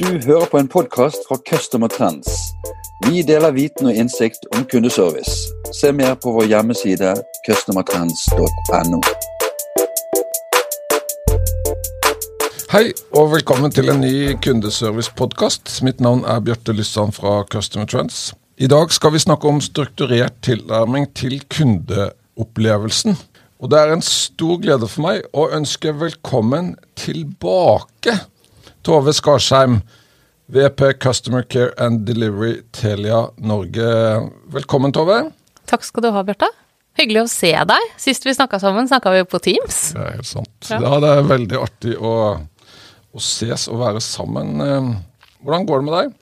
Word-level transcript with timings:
Du 0.00 0.08
hører 0.26 0.46
på 0.50 0.58
en 0.58 0.68
podkast 0.68 1.16
fra 1.28 1.36
Customer 1.50 1.88
Trends. 1.88 2.28
Vi 3.06 3.22
deler 3.22 3.54
viten 3.54 3.86
og 3.86 3.94
innsikt 3.94 4.46
om 4.56 4.64
kundeservice. 4.70 5.50
Se 5.72 5.92
mer 5.92 6.14
på 6.20 6.32
vår 6.34 6.48
hjemmeside 6.50 7.14
customertrends.no. 7.46 9.00
Hei 12.74 12.88
og 13.14 13.28
velkommen 13.32 13.70
til 13.70 13.92
en 13.92 14.00
ny 14.02 14.34
kundeservice-podkast. 14.42 15.76
Mitt 15.86 16.00
navn 16.02 16.24
er 16.26 16.40
Bjarte 16.42 16.74
Lyssand 16.74 17.14
fra 17.14 17.44
Customer 17.46 17.86
Trends. 17.86 18.32
I 18.58 18.66
dag 18.70 18.90
skal 18.94 19.14
vi 19.14 19.22
snakke 19.22 19.46
om 19.50 19.60
strukturert 19.62 20.40
tilnærming 20.42 21.06
til 21.14 21.40
kundeopplevelsen. 21.54 23.14
Og 23.64 23.70
det 23.72 23.78
er 23.80 23.94
en 23.94 24.02
stor 24.04 24.58
glede 24.60 24.84
for 24.92 25.06
meg 25.06 25.22
å 25.32 25.46
ønske 25.56 25.94
velkommen 25.96 26.74
tilbake 27.00 28.12
Tove 28.84 29.14
Skarsheim, 29.16 29.78
VP 30.52 30.98
Customer 31.00 31.46
Care 31.48 31.70
and 31.80 32.02
Delivery 32.04 32.58
Telia 32.76 33.22
Norge. 33.40 33.86
Velkommen, 34.52 34.92
Tove. 34.92 35.16
Takk 35.64 35.88
skal 35.88 36.04
du 36.04 36.10
ha, 36.12 36.20
Bjarte. 36.28 36.50
Hyggelig 37.00 37.22
å 37.22 37.30
se 37.32 37.54
deg. 37.72 37.86
Sist 37.96 38.28
vi 38.28 38.34
snakka 38.36 38.60
sammen, 38.60 38.84
snakka 38.90 39.14
vi 39.14 39.22
jo 39.22 39.30
på 39.32 39.40
Teams. 39.48 39.78
Det 39.96 40.04
er 40.04 40.12
helt 40.18 40.28
sant. 40.28 40.52
Ja. 40.68 40.82
Ja, 40.84 41.00
det 41.00 41.14
er 41.14 41.32
veldig 41.32 41.62
artig 41.64 41.96
å, 41.96 42.12
å 43.16 43.24
ses 43.32 43.64
og 43.72 43.80
være 43.80 44.04
sammen. 44.04 44.60
Eh, 44.60 44.92
Hvordan 45.40 45.64
går 45.68 45.80
det 45.80 45.88
med 45.88 45.96
deg? 45.96 46.12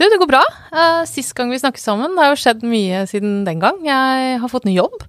Du, 0.00 0.06
det 0.08 0.16
går 0.16 0.30
bra. 0.30 0.40
Eh, 0.72 1.02
Sist 1.04 1.34
gang 1.36 1.50
vi 1.52 1.58
snakket 1.60 1.82
sammen, 1.82 2.14
det 2.16 2.22
har 2.24 2.30
jo 2.32 2.40
skjedd 2.40 2.62
mye 2.64 3.02
siden 3.10 3.42
den 3.44 3.60
gang. 3.60 3.82
Jeg 3.84 4.38
har 4.40 4.48
fått 4.48 4.64
ny 4.64 4.72
jobb. 4.72 5.02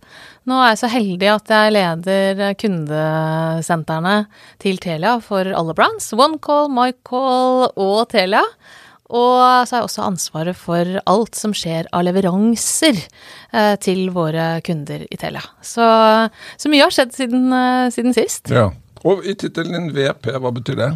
Nå 0.49 0.57
er 0.59 0.73
jeg 0.73 0.79
så 0.81 0.89
heldig 0.91 1.29
at 1.31 1.53
jeg 1.53 1.73
leder 1.77 2.41
kundesentrene 2.59 4.15
til 4.59 4.81
Telia 4.83 5.13
for 5.23 5.47
alle 5.47 5.75
brands. 5.77 6.09
OneCall, 6.11 6.67
MyCall 6.75 7.69
og 7.71 8.01
Telia. 8.11 8.43
Og 9.11 9.39
så 9.63 9.77
har 9.77 9.79
jeg 9.79 9.87
også 9.87 10.03
ansvaret 10.09 10.59
for 10.59 10.91
alt 11.13 11.39
som 11.39 11.55
skjer 11.55 11.87
av 11.95 12.03
leveranser 12.07 12.99
eh, 12.99 13.77
til 13.79 14.09
våre 14.11 14.57
kunder 14.67 15.07
i 15.07 15.19
Telia. 15.23 15.45
Så, 15.63 15.87
så 16.59 16.71
mye 16.71 16.83
har 16.83 16.91
skjedd 16.95 17.15
siden, 17.15 17.47
eh, 17.55 17.87
siden 17.95 18.15
sist. 18.17 18.51
Ja. 18.51 18.67
Og 19.07 19.23
i 19.23 19.39
tittelen 19.39 19.87
din 19.87 19.95
VP, 19.95 20.33
hva 20.35 20.51
betyr 20.59 20.83
det? 20.83 20.91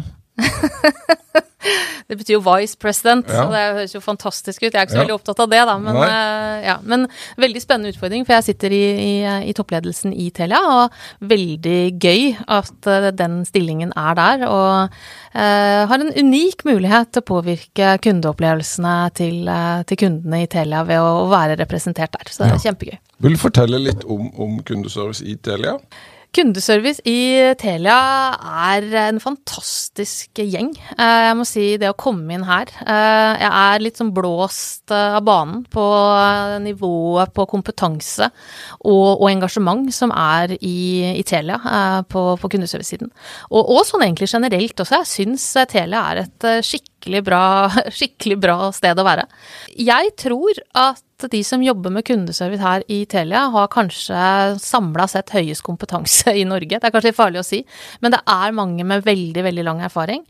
Det 2.06 2.14
betyr 2.20 2.36
jo 2.36 2.42
vice 2.44 2.76
president, 2.78 3.26
Ja. 3.26 3.40
så 3.42 3.50
det 3.50 3.62
høres 3.74 3.94
jo 3.96 4.00
fantastisk 4.04 4.62
ut. 4.62 4.68
Jeg 4.70 4.78
er 4.78 4.84
ikke 4.86 4.92
så 4.94 5.00
Ja. 5.00 5.02
veldig 5.02 5.16
opptatt 5.16 5.40
av 5.42 5.48
det, 5.50 5.58
da. 5.66 5.78
Men, 5.82 5.96
eh, 5.96 6.66
ja, 6.68 6.76
men 6.82 7.08
veldig 7.36 7.60
spennende 7.62 7.90
utfordring, 7.90 8.24
for 8.24 8.34
jeg 8.36 8.44
sitter 8.44 8.70
i, 8.70 8.84
i, 8.94 9.48
i 9.50 9.52
toppledelsen 9.52 10.12
i 10.14 10.30
Telia, 10.30 10.60
og 10.62 10.92
veldig 11.26 11.98
gøy 11.98 12.36
at 12.46 12.86
eh, 12.86 13.10
den 13.10 13.44
stillingen 13.44 13.90
er 13.96 14.14
der. 14.14 14.46
Og 14.46 14.90
eh, 15.34 15.86
har 15.90 15.98
en 15.98 16.12
unik 16.14 16.62
mulighet 16.64 17.10
til 17.10 17.22
å 17.22 17.30
påvirke 17.34 17.98
kundeopplevelsene 18.06 19.12
til, 19.18 19.48
eh, 19.48 19.82
til 19.90 19.96
kundene 19.96 20.44
i 20.44 20.46
Telia 20.46 20.84
ved 20.86 21.02
å, 21.02 21.26
å 21.26 21.28
være 21.32 21.58
representert 21.58 22.12
der. 22.14 22.30
Så 22.30 22.44
det 22.46 22.52
er 22.54 22.70
kjempegøy. 22.70 22.98
Vil 23.20 23.32
du 23.34 23.38
fortelle 23.42 23.82
litt 23.82 24.04
om, 24.04 24.30
om 24.38 24.60
kundeservice 24.62 25.26
i 25.26 25.34
Telia? 25.34 25.80
Kundeservice 26.36 27.00
i 27.08 27.54
Telia 27.56 27.96
er 28.68 28.84
en 29.06 29.20
fantastisk 29.22 30.36
gjeng. 30.36 30.74
Eh, 30.92 31.22
Jeg 31.30 31.36
må 31.38 31.46
si 31.48 31.64
det 31.80 31.88
å 31.88 31.96
komme 31.96 32.34
inn 32.36 32.44
her 32.44 32.68
eh, 32.84 33.40
Jeg 33.40 33.48
er 33.48 33.80
litt 33.80 33.96
sånn 33.96 34.12
blåst 34.12 34.92
eh, 34.92 35.16
av 35.16 35.24
banen 35.24 35.62
på 35.72 35.86
nivået 36.60 37.32
på 37.32 37.46
kompetanse 37.48 38.28
og, 38.28 39.22
og 39.22 39.30
engasjement 39.30 39.88
som 39.96 40.12
er 40.12 40.52
i, 40.60 41.16
i 41.16 41.24
Telia 41.24 41.56
på, 42.10 42.26
på 42.36 42.52
kundeservice-siden. 42.52 43.08
Og, 43.48 43.62
og 43.62 43.82
sånn 43.88 44.04
egentlig 44.04 44.28
generelt 44.28 44.84
også. 44.84 45.00
Jeg 45.00 45.12
syns 45.14 45.48
Telia 45.72 46.04
er 46.12 46.26
et 46.26 46.48
eh, 46.50 46.60
skikkelig 47.06 47.24
bra, 47.24 47.70
skikkelig 47.98 48.38
bra 48.42 48.72
sted 48.74 48.98
å 48.98 49.06
være. 49.06 49.26
Jeg 49.78 50.14
tror 50.18 50.58
at 50.74 51.02
de 51.30 51.40
som 51.44 51.62
jobber 51.62 51.90
med 51.90 52.04
kundeservice 52.04 52.60
her 52.60 52.82
i 52.92 53.06
Telia, 53.06 53.46
har 53.48 53.70
kanskje 53.72 54.58
samla 54.60 55.06
sett 55.08 55.30
høyest 55.30 55.62
kompetanse 55.64 56.34
i 56.40 56.44
Norge. 56.44 56.78
Det 56.78 56.84
er 56.84 56.92
kanskje 56.92 57.14
farlig 57.16 57.40
å 57.40 57.46
si, 57.46 57.62
men 58.02 58.12
det 58.12 58.20
er 58.26 58.56
mange 58.56 58.84
med 58.84 59.04
veldig, 59.06 59.44
veldig 59.46 59.64
lang 59.64 59.80
erfaring. 59.86 60.24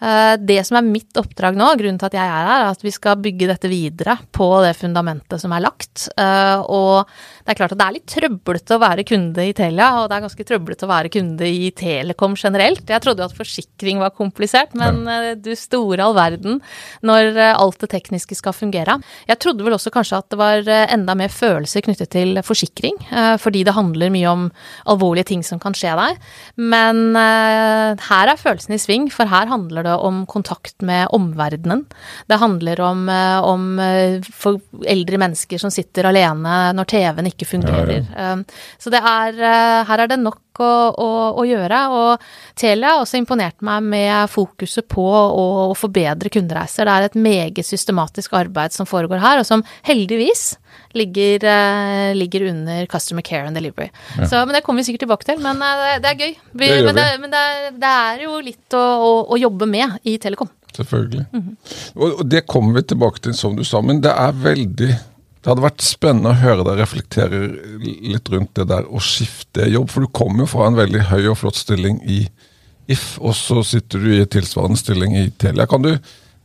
Eh, 0.00 0.36
Det 0.38 0.60
som 0.66 0.78
er 0.78 0.86
mitt 0.86 1.16
oppdrag 1.18 1.56
nå, 1.58 1.68
grunnen 1.78 1.98
til 1.98 2.08
at 2.10 2.16
jeg 2.18 2.24
er 2.24 2.46
her, 2.48 2.62
er 2.64 2.70
at 2.70 2.84
vi 2.84 2.92
skal 2.94 3.18
bygge 3.22 3.48
dette 3.50 3.70
videre 3.70 4.18
på 4.32 4.48
det 4.64 4.74
fundamentet 4.78 5.40
som 5.42 5.52
er 5.52 5.64
lagt. 5.64 6.08
Eh, 6.16 6.58
Og 6.68 7.06
det 7.44 7.54
er 7.54 7.58
klart 7.58 7.72
at 7.72 7.78
det 7.78 7.86
er 7.86 7.96
litt 7.96 8.12
trøblete 8.12 8.76
å 8.76 8.82
være 8.82 9.04
kunde 9.08 9.42
i 9.42 9.52
Telia, 9.56 10.02
og 10.02 10.08
det 10.08 10.16
er 10.18 10.26
ganske 10.26 10.44
trøblete 10.44 10.84
å 10.86 10.92
være 10.92 11.12
kunde 11.12 11.48
i 11.48 11.70
Telekom 11.72 12.36
generelt. 12.36 12.86
Jeg 12.86 13.02
trodde 13.02 13.24
jo 13.24 13.28
at 13.30 13.36
forsikring 13.36 13.98
var 13.98 14.10
komplisert, 14.10 14.74
men 14.78 15.04
ja. 15.06 15.34
du 15.34 15.54
store 15.56 16.04
all 16.04 16.14
verden 16.14 16.60
når 17.02 17.36
eh, 17.36 17.54
alt 17.56 17.80
det 17.80 17.90
tekniske 17.94 18.36
skal 18.38 18.52
fungere. 18.52 18.98
Jeg 19.28 19.40
trodde 19.42 19.64
vel 19.64 19.76
også 19.76 19.92
kanskje 19.94 20.20
at 20.20 20.28
det 20.30 20.38
var 20.40 20.68
eh, 20.68 20.86
enda 20.94 21.16
mer 21.18 21.32
følelser 21.32 21.84
knyttet 21.86 22.12
til 22.14 22.38
forsikring, 22.44 22.98
eh, 23.10 23.34
fordi 23.40 23.64
det 23.66 23.76
handler 23.76 24.12
mye 24.14 24.28
om 24.30 24.46
alvorlige 24.86 25.30
ting 25.32 25.42
som 25.46 25.60
kan 25.62 25.76
skje 25.76 25.94
deg. 25.98 26.20
Men 26.60 27.16
eh, 27.16 28.06
her 28.08 28.32
er 28.32 28.40
følelsen 28.40 28.76
i 28.76 28.82
sving, 28.82 29.08
for 29.12 29.30
her 29.30 29.50
handler 29.50 29.86
det 29.86 29.87
om 29.96 30.24
kontakt 30.26 30.82
med 30.82 31.08
omverdenen. 31.14 31.84
Det 32.28 32.38
handler 32.40 32.80
om, 32.80 33.08
eh, 33.08 33.38
om 33.44 33.78
eh, 33.78 34.20
for 34.32 34.60
eldre 34.86 35.18
mennesker 35.18 35.58
som 35.58 35.70
sitter 35.70 36.10
alene 36.10 36.72
når 36.76 36.90
TV-en 36.92 37.30
ikke 37.30 37.48
fungerer. 37.48 38.04
Eh, 38.16 38.36
Så 38.78 38.90
det 38.90 39.00
er, 39.02 39.32
her 39.88 40.00
er 40.00 40.08
det 40.08 40.18
nok 40.18 40.38
å, 40.64 40.70
å, 40.98 41.08
å 41.38 41.44
gjøre. 41.48 41.80
Og 41.94 42.28
Telia 42.58 42.94
har 42.96 43.02
også 43.04 43.18
imponert 43.20 43.60
meg 43.64 43.82
med 43.86 44.30
fokuset 44.32 44.86
på 44.90 45.04
å, 45.06 45.44
å 45.70 45.74
forbedre 45.78 46.30
kundereiser. 46.34 46.88
Det 46.88 46.94
er 46.94 47.08
et 47.08 47.18
meget 47.18 47.66
systematisk 47.66 48.34
arbeid 48.38 48.74
som 48.76 48.88
foregår 48.88 49.22
her, 49.22 49.42
og 49.42 49.46
som 49.48 49.64
heldigvis 49.88 50.56
ligger, 50.96 51.44
eh, 51.48 52.14
ligger 52.16 52.46
under 52.50 52.86
Customer 52.90 53.22
Care 53.22 53.46
and 53.50 53.56
Delivery. 53.58 53.90
Så, 54.24 54.40
men 54.46 54.54
det 54.56 54.62
kommer 54.66 54.80
vi 54.82 54.88
sikkert 54.90 55.04
tilbake 55.06 55.28
til, 55.28 55.42
men 55.44 55.60
eh, 55.62 55.98
det, 56.02 56.12
er 56.14 56.22
gøy. 56.22 56.34
Vi, 56.52 56.68
Det 56.68 56.84
men 56.86 56.96
det, 56.96 57.08
men 57.22 57.34
det, 57.34 57.42
er- 57.50 57.76
det 57.82 57.92
er 58.04 58.24
jo 58.24 58.38
litt 58.44 58.76
å, 58.78 58.84
å, 59.04 59.12
å 59.34 59.38
jobbe 59.40 59.68
med 59.68 59.98
i 60.08 60.16
Telekom. 60.22 60.48
Selvfølgelig. 60.78 61.24
og, 61.96 62.08
og 62.20 62.26
det 62.30 62.42
kommer 62.46 62.76
vi 62.78 62.84
tilbake 62.92 63.22
til, 63.24 63.34
som 63.34 63.56
du 63.58 63.64
sa. 63.66 63.80
Men 63.82 64.00
det 64.04 64.12
er 64.12 64.36
veldig 64.44 64.90
Det 65.48 65.54
hadde 65.54 65.64
vært 65.64 65.80
spennende 65.80 66.28
å 66.34 66.36
høre 66.42 66.64
deg 66.66 66.74
reflektere 66.76 67.38
litt 67.80 68.26
rundt 68.28 68.50
det 68.58 68.66
der 68.68 68.84
å 68.84 69.00
skifte 69.00 69.64
jobb. 69.72 69.86
For 69.88 70.04
du 70.04 70.10
kommer 70.12 70.42
jo 70.44 70.48
fra 70.52 70.66
en 70.68 70.76
veldig 70.76 71.06
høy 71.08 71.30
og 71.30 71.38
flott 71.40 71.56
stilling 71.56 72.02
i 72.04 72.18
If, 72.84 73.14
og 73.16 73.32
så 73.32 73.62
sitter 73.64 74.04
du 74.04 74.10
i 74.12 74.26
tilsvarende 74.28 74.76
stilling 74.76 75.16
i 75.16 75.22
Telia. 75.40 75.64
Kan 75.64 75.86
du 75.86 75.94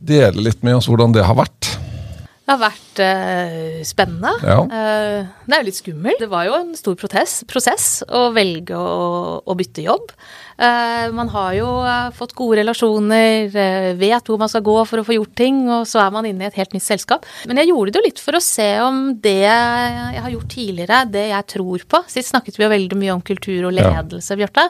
dele 0.00 0.46
litt 0.46 0.64
med 0.64 0.78
oss 0.78 0.88
hvordan 0.88 1.12
det 1.12 1.26
har 1.28 1.36
vært? 1.36 1.68
Det 1.76 2.48
har 2.54 2.62
vært 2.64 2.83
eh, 3.02 3.82
spennende. 3.86 4.32
Ja. 4.44 4.58
Eh, 4.64 5.26
det 5.46 5.56
er 5.56 5.62
jo 5.64 5.68
litt 5.70 5.80
skummelt. 5.80 6.20
Det 6.22 6.30
var 6.30 6.46
jo 6.48 6.54
en 6.60 6.74
stor 6.78 6.94
protest, 7.00 7.46
prosess 7.50 8.02
å 8.08 8.28
velge 8.34 8.76
å, 8.76 9.40
å 9.44 9.56
bytte 9.58 9.82
jobb. 9.86 10.12
Eh, 10.54 11.08
man 11.10 11.28
har 11.32 11.54
jo 11.56 11.66
eh, 11.82 12.10
fått 12.14 12.34
gode 12.38 12.60
relasjoner, 12.60 13.48
eh, 13.58 13.88
vet 13.98 14.28
hvor 14.30 14.38
man 14.38 14.48
skal 14.52 14.62
gå 14.62 14.76
for 14.86 15.02
å 15.02 15.06
få 15.08 15.16
gjort 15.16 15.34
ting, 15.34 15.64
og 15.66 15.82
så 15.90 15.98
er 16.04 16.12
man 16.14 16.28
inne 16.28 16.46
i 16.46 16.46
et 16.46 16.58
helt 16.60 16.76
nytt 16.76 16.86
selskap. 16.86 17.26
Men 17.50 17.58
jeg 17.58 17.72
gjorde 17.72 17.90
det 17.96 17.98
jo 17.98 18.04
litt 18.06 18.22
for 18.22 18.38
å 18.38 18.42
se 18.44 18.68
om 18.84 19.00
det 19.24 19.34
jeg 19.42 20.22
har 20.22 20.30
gjort 20.30 20.52
tidligere, 20.54 21.00
det 21.10 21.24
jeg 21.32 21.48
tror 21.56 21.82
på 21.90 22.00
Sist 22.06 22.30
snakket 22.30 22.58
vi 22.60 22.62
jo 22.64 22.70
veldig 22.70 22.96
mye 23.00 23.14
om 23.16 23.22
kultur 23.24 23.66
og 23.66 23.74
Ja. 23.74 23.88
ledelse, 23.98 24.36
Bjarte. 24.38 24.68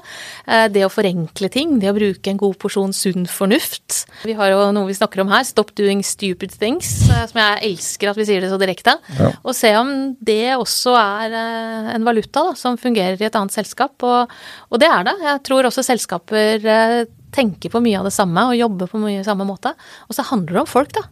Eh, 0.48 0.68
det 0.72 0.86
å 0.86 0.92
forenkle 0.92 1.50
ting, 1.52 1.76
det 1.82 1.90
å 1.92 1.96
bruke 1.98 2.30
en 2.32 2.40
god 2.40 2.56
porsjon 2.62 2.94
sunn 2.96 3.26
fornuft. 3.28 4.06
Vi 4.24 4.32
har 4.38 4.48
jo 4.54 4.70
noe 4.72 4.86
vi 4.88 4.94
snakker 4.96 5.20
om 5.20 5.28
her, 5.28 5.44
stop 5.44 5.74
doing 5.76 6.00
stupid 6.02 6.50
things, 6.56 6.86
som 7.10 7.36
jeg 7.42 7.60
elsker 7.74 8.13
at 8.14 8.20
vi 8.20 8.26
sier 8.28 8.44
det 8.44 8.52
så 8.52 8.58
direkte. 8.62 8.96
Ja. 9.18 9.32
Og 9.42 9.56
se 9.58 9.72
om 9.78 9.90
det 10.24 10.54
også 10.56 10.94
er 11.00 11.34
eh, 11.40 11.90
en 11.96 12.06
valuta 12.06 12.46
da, 12.48 12.54
som 12.58 12.78
fungerer 12.80 13.18
i 13.20 13.26
et 13.28 13.36
annet 13.40 13.54
selskap. 13.54 13.98
Og, 14.06 14.32
og 14.70 14.80
det 14.82 14.88
er 14.90 15.04
det. 15.10 15.18
Jeg 15.26 15.42
tror 15.50 15.68
også 15.68 15.84
selskaper 15.86 16.64
eh, 16.64 17.02
tenker 17.34 17.72
på 17.74 17.82
mye 17.82 17.98
av 17.98 18.06
det 18.06 18.14
samme 18.14 18.46
og 18.46 18.56
jobber 18.58 18.90
på 18.90 19.02
mye 19.02 19.26
samme 19.26 19.46
måte. 19.48 19.74
Og 20.08 20.14
så 20.16 20.22
handler 20.30 20.60
det 20.60 20.64
om 20.64 20.70
folk, 20.70 20.94
da. 20.94 21.02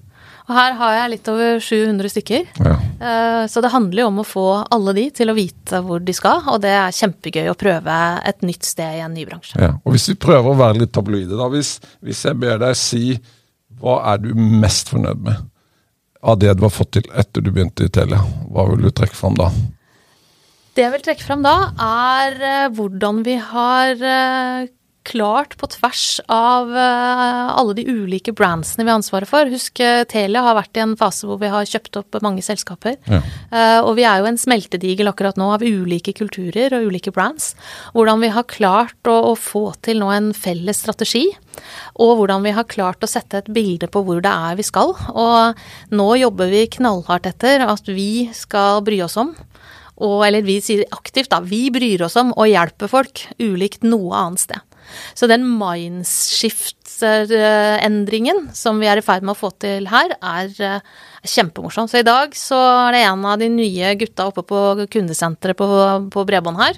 Og 0.43 0.57
her 0.57 0.73
har 0.75 0.95
jeg 0.97 1.11
litt 1.13 1.29
over 1.31 1.61
700 1.63 2.11
stykker. 2.11 2.49
Ja. 2.67 2.73
Eh, 3.03 3.45
Så 3.51 3.63
det 3.63 3.71
handler 3.71 4.03
jo 4.03 4.09
om 4.11 4.19
å 4.23 4.27
få 4.27 4.47
alle 4.75 4.95
de 4.97 5.05
til 5.15 5.31
å 5.31 5.37
vite 5.39 5.79
hvor 5.87 6.03
de 6.03 6.15
skal, 6.17 6.43
og 6.51 6.59
det 6.65 6.73
er 6.75 6.95
kjempegøy 6.97 7.47
å 7.53 7.59
prøve 7.59 7.99
et 8.27 8.43
nytt 8.43 8.67
sted 8.67 8.99
i 8.99 9.05
en 9.05 9.15
ny 9.15 9.23
bransje. 9.29 9.55
Ja. 9.63 9.77
Og 9.87 9.95
Hvis 9.95 10.09
vi 10.11 10.17
prøver 10.19 10.51
å 10.51 10.59
være 10.59 10.83
litt 10.83 10.93
tabloide, 10.95 11.39
da. 11.39 11.47
Hvis, 11.53 11.77
hvis 12.03 12.25
jeg 12.27 12.39
ber 12.43 12.59
deg 12.63 12.75
si 12.79 13.05
hva 13.83 14.01
er 14.13 14.19
du 14.23 14.33
mest 14.39 14.91
fornøyd 14.93 15.23
med 15.27 15.41
av 16.23 16.39
det 16.39 16.55
du 16.55 16.67
har 16.67 16.73
fått 16.73 16.95
til 16.99 17.09
etter 17.19 17.43
du 17.43 17.51
begynte 17.51 17.87
i 17.87 17.93
Telia, 17.93 18.21
hva 18.51 18.67
vil 18.71 18.87
du 18.87 18.91
trekke 18.95 19.19
fram 19.19 19.39
da? 19.39 19.51
Det 20.73 20.87
jeg 20.87 20.95
vil 20.95 21.05
trekke 21.05 21.27
fram 21.27 21.43
da, 21.45 21.57
er 21.85 22.39
eh, 22.49 22.69
hvordan 22.73 23.21
vi 23.27 23.35
har 23.43 23.91
eh, 23.99 24.71
klart 25.09 25.57
på 25.61 25.69
tvers 25.75 26.21
av 26.33 26.71
uh, 26.73 27.53
alle 27.57 27.77
de 27.79 27.85
ulike 27.89 28.35
brandsene 28.37 28.85
vi 28.85 28.91
har 28.93 29.01
ansvaret 29.01 29.31
for. 29.31 29.51
Husk, 29.53 29.83
Telia 30.11 30.45
har 30.47 30.59
vært 30.59 30.79
i 30.79 30.85
en 30.85 30.97
fase 30.99 31.29
hvor 31.29 31.41
vi 31.43 31.51
har 31.53 31.69
kjøpt 31.69 32.01
opp 32.01 32.19
mange 32.25 32.45
selskaper. 32.45 32.99
Ja. 33.11 33.21
Uh, 33.53 33.81
og 33.89 33.97
vi 33.99 34.07
er 34.09 34.23
jo 34.23 34.31
en 34.31 34.41
smeltedigel 34.41 35.11
akkurat 35.11 35.39
nå 35.41 35.53
av 35.57 35.65
ulike 35.67 36.15
kulturer 36.17 36.75
og 36.79 36.91
ulike 36.91 37.15
brands. 37.15 37.53
Hvordan 37.97 38.23
vi 38.23 38.33
har 38.35 38.49
klart 38.51 39.11
å, 39.11 39.19
å 39.33 39.37
få 39.39 39.69
til 39.85 40.03
nå 40.03 40.11
en 40.15 40.33
felles 40.37 40.83
strategi. 40.85 41.29
Og 42.01 42.17
hvordan 42.19 42.45
vi 42.47 42.55
har 42.57 42.69
klart 42.71 43.05
å 43.05 43.11
sette 43.11 43.43
et 43.43 43.53
bilde 43.53 43.91
på 43.93 44.03
hvor 44.07 44.23
det 44.25 44.33
er 44.33 44.59
vi 44.59 44.67
skal. 44.67 44.95
Og 45.13 45.65
nå 45.93 46.11
jobber 46.23 46.53
vi 46.53 46.67
knallhardt 46.79 47.29
etter 47.29 47.67
at 47.67 47.89
vi 47.91 48.29
skal 48.37 48.85
bry 48.87 49.03
oss 49.05 49.19
om 49.21 49.35
og, 50.03 50.23
eller 50.27 50.45
vi 50.47 50.59
sier 50.65 50.85
aktivt, 50.95 51.31
da, 51.33 51.41
vi 51.45 51.67
bryr 51.73 52.07
oss 52.07 52.17
om 52.21 52.33
å 52.35 52.49
hjelpe 52.49 52.89
folk, 52.91 53.27
ulikt 53.43 53.87
noe 53.87 54.17
annet 54.19 54.47
sted. 54.47 54.72
Så 55.15 55.27
den 55.31 55.45
mindshift-endringen 55.59 58.51
som 58.57 58.81
vi 58.83 58.87
er 58.91 58.99
i 58.99 59.05
ferd 59.05 59.23
med 59.25 59.33
å 59.35 59.41
få 59.41 59.51
til 59.63 59.87
her, 59.91 60.09
er 60.19 60.47
uh, 60.61 60.81
kjempemorsom. 61.23 61.89
Så 61.89 61.97
i 62.01 62.07
dag 62.07 62.35
så 62.39 62.57
er 62.89 62.93
det 62.97 63.03
en 63.07 63.25
av 63.29 63.39
de 63.41 63.49
nye 63.53 63.95
gutta 64.01 64.27
oppe 64.31 64.43
på 64.47 64.59
kundesenteret 64.93 65.57
på, 65.59 65.67
på 66.13 66.25
Bredbånd 66.29 66.59
her. 66.61 66.75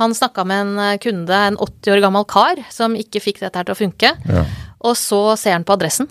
Han 0.00 0.10
snakka 0.16 0.40
med 0.48 0.58
en 0.64 0.74
eh, 0.82 1.00
kunde, 1.02 1.36
en 1.36 1.56
80 1.56 1.92
år 1.94 2.00
gammel 2.04 2.24
kar, 2.28 2.56
som 2.72 2.98
ikke 2.98 3.24
fikk 3.24 3.38
dette 3.42 3.58
her 3.58 3.66
til 3.68 3.76
å 3.76 3.82
funke. 3.82 4.08
Ja. 4.28 4.42
Og 4.86 4.94
så 5.00 5.20
ser 5.40 5.52
han 5.56 5.66
på 5.66 5.74
adressen. 5.76 6.08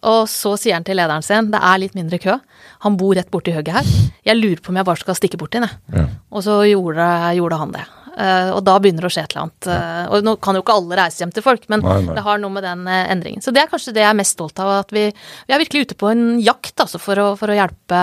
Og 0.00 0.22
så 0.32 0.54
sier 0.56 0.78
han 0.78 0.86
til 0.86 0.96
lederen 0.96 1.24
sin 1.24 1.50
det 1.52 1.60
er 1.60 1.80
litt 1.82 1.96
mindre 1.96 2.18
kø. 2.22 2.34
Han 2.86 2.96
bor 3.00 3.12
rett 3.16 3.32
borti 3.32 3.52
høgget 3.52 3.80
her. 3.80 3.86
Jeg 4.30 4.38
lurer 4.38 4.60
på 4.62 4.72
om 4.72 4.80
jeg 4.80 4.88
bare 4.88 5.02
skal 5.02 5.18
stikke 5.18 5.40
bort 5.40 5.56
inn, 5.56 5.66
jeg. 5.68 5.74
Ja. 5.96 6.06
Og 6.32 6.44
så 6.46 6.60
gjorde, 6.68 7.08
gjorde, 7.36 7.60
han 7.60 7.74
det. 7.74 7.84
Uh, 8.10 8.50
og 8.56 8.64
da 8.66 8.74
begynner 8.82 9.06
det 9.06 9.10
å 9.10 9.14
skje 9.14 9.22
et 9.26 9.34
eller 9.34 9.46
annet. 9.46 9.68
Uh, 9.70 10.14
og 10.16 10.26
nå 10.26 10.34
kan 10.42 10.56
jo 10.58 10.62
ikke 10.64 10.76
alle 10.80 10.98
reise 10.98 11.22
hjem 11.22 11.34
til 11.36 11.44
folk, 11.46 11.66
men 11.72 11.84
nei, 11.84 11.96
nei. 12.06 12.16
det 12.18 12.24
har 12.26 12.40
noe 12.42 12.54
med 12.54 12.66
den 12.66 12.82
uh, 12.88 12.96
endringen. 13.12 13.44
Så 13.44 13.54
det 13.54 13.62
er 13.62 13.70
kanskje 13.70 13.94
det 13.96 14.04
jeg 14.04 14.10
er 14.10 14.18
mest 14.18 14.36
stolt 14.36 14.60
av. 14.62 14.72
At 14.82 14.94
vi, 14.94 15.06
vi 15.46 15.56
er 15.56 15.62
virkelig 15.62 15.86
ute 15.86 15.98
på 16.00 16.10
en 16.10 16.24
jakt 16.42 16.82
altså, 16.82 17.00
for 17.02 17.22
å, 17.22 17.28
for 17.40 17.52
å 17.52 17.56
hjelpe, 17.56 18.02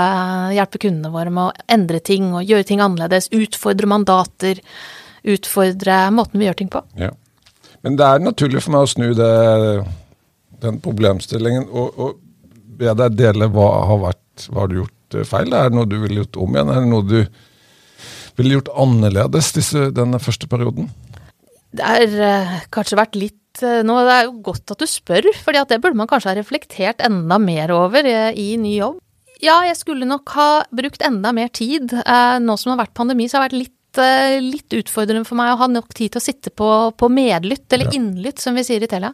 hjelpe, 0.56 0.82
kundene 0.88 1.14
våre 1.14 1.34
med 1.34 1.50
å 1.50 1.68
endre 1.78 2.02
ting 2.04 2.32
og 2.34 2.48
gjøre 2.48 2.70
ting 2.72 2.84
annerledes. 2.84 3.32
Utfordre 3.36 3.90
mandater. 3.92 4.62
Utfordre 5.28 6.02
måten 6.16 6.40
vi 6.40 6.48
gjør 6.48 6.62
ting 6.62 6.72
på. 6.72 6.84
Ja. 7.00 7.12
Men 7.86 8.00
det 8.00 8.08
er 8.08 8.24
naturlig 8.24 8.64
for 8.64 8.74
meg 8.74 8.88
å 8.88 8.92
snu 8.92 9.12
det 9.18 9.34
den 10.64 10.80
problemstillingen. 10.84 11.68
Og, 11.70 12.00
og 12.00 12.24
be 12.78 12.94
deg 13.04 13.18
dele 13.18 13.50
hva 13.54 13.68
har 13.90 14.02
vært, 14.08 14.48
hva 14.50 14.64
har 14.64 14.72
du 14.72 14.80
gjort 14.82 15.18
eh, 15.18 15.28
feil? 15.28 15.54
Er 15.54 15.70
det 15.70 15.78
noe 15.78 15.90
du 15.90 15.98
ville 16.02 16.24
gjort 16.24 16.40
om 16.44 16.58
igjen? 16.58 16.74
Er 16.74 16.84
det 16.84 16.92
noe 16.92 17.08
du 17.08 17.20
ville 18.38 18.58
gjort 18.58 18.72
annerledes 18.78 19.52
disse, 19.56 19.90
denne 19.96 20.20
første 20.22 20.50
perioden? 20.50 20.90
Det 21.78 21.84
har 21.84 22.14
uh, 22.22 22.56
kanskje 22.74 23.00
vært 23.00 23.18
litt 23.20 23.64
uh, 23.64 23.82
nå, 23.86 23.98
Det 24.08 24.14
er 24.14 24.28
jo 24.30 24.38
godt 24.46 24.74
at 24.74 24.82
du 24.82 24.88
spør, 24.90 25.28
for 25.44 25.58
det 25.58 25.82
burde 25.84 26.00
man 26.00 26.10
kanskje 26.10 26.32
ha 26.32 26.38
reflektert 26.38 27.04
enda 27.06 27.40
mer 27.42 27.74
over 27.76 28.08
uh, 28.08 28.32
i 28.32 28.54
ny 28.62 28.78
jobb. 28.78 29.02
Ja, 29.44 29.60
jeg 29.68 29.78
skulle 29.78 30.08
nok 30.10 30.32
ha 30.34 30.50
brukt 30.74 31.04
enda 31.06 31.30
mer 31.36 31.52
tid. 31.54 31.92
Nå 31.94 32.54
som 32.58 32.72
det 32.72 32.74
har 32.74 32.80
vært 32.88 32.96
pandemi, 32.98 33.28
så 33.30 33.38
har 33.38 33.44
det 33.44 33.52
vært 33.52 33.68
litt 33.68 33.77
Eh, 33.98 34.38
litt 34.42 34.74
utfordrende 34.74 35.26
for 35.28 35.40
meg 35.40 35.54
å 35.54 35.60
ha 35.62 35.68
nok 35.72 35.94
tid 35.96 36.14
til 36.14 36.22
å 36.22 36.24
sitte 36.24 36.52
på, 36.54 36.70
på 36.98 37.10
medlytt, 37.12 37.66
eller 37.74 37.90
ja. 37.90 37.96
innlytt, 37.98 38.42
som 38.44 38.58
vi 38.58 38.64
sier 38.68 38.84
i 38.84 38.90
Telia. 38.90 39.14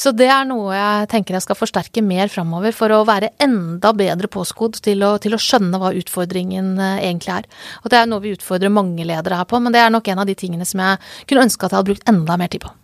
Så 0.00 0.14
det 0.16 0.28
er 0.32 0.46
noe 0.48 0.74
jeg 0.74 1.08
tenker 1.12 1.36
jeg 1.36 1.46
skal 1.46 1.58
forsterke 1.58 2.04
mer 2.04 2.32
framover, 2.32 2.74
for 2.76 2.92
å 2.94 3.02
være 3.08 3.34
enda 3.44 3.94
bedre 3.96 4.30
påskodd 4.32 4.80
til, 4.84 5.06
til, 5.22 5.36
å 5.36 5.42
skjønne 5.42 5.80
hva 5.80 5.94
utfordringen 5.96 6.74
eh, 6.78 7.00
egentlig 7.08 7.34
er. 7.38 7.50
Og 7.82 7.92
det 7.92 8.00
er 8.00 8.10
noe 8.10 8.24
vi 8.24 8.34
utfordrer 8.36 8.72
mange 8.72 9.06
ledere 9.06 9.40
her 9.40 9.50
på, 9.50 9.60
men 9.62 9.74
det 9.74 9.82
er 9.84 9.92
nok 9.94 10.10
en 10.10 10.24
av 10.24 10.30
de 10.30 10.38
tingene 10.38 10.68
som 10.68 10.82
jeg 10.82 11.02
kunne 11.28 11.48
ønske 11.48 11.66
at 11.66 11.74
jeg 11.74 11.80
hadde 11.80 11.92
brukt 11.92 12.08
enda 12.10 12.40
mer 12.40 12.52
tid 12.52 12.66
på. 12.66 12.74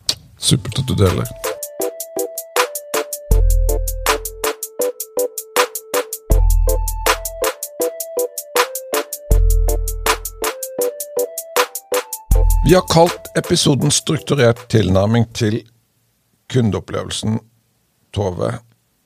Supert 0.40 0.80
at 0.80 0.88
du 0.88 0.96
deler. 0.96 1.49
Vi 12.70 12.74
har 12.74 12.86
kalt 12.86 13.26
episoden 13.34 13.90
'Strukturert 13.90 14.68
tilnærming 14.70 15.24
til 15.34 15.56
kundeopplevelsen', 16.52 17.40
Tove. 18.14 18.50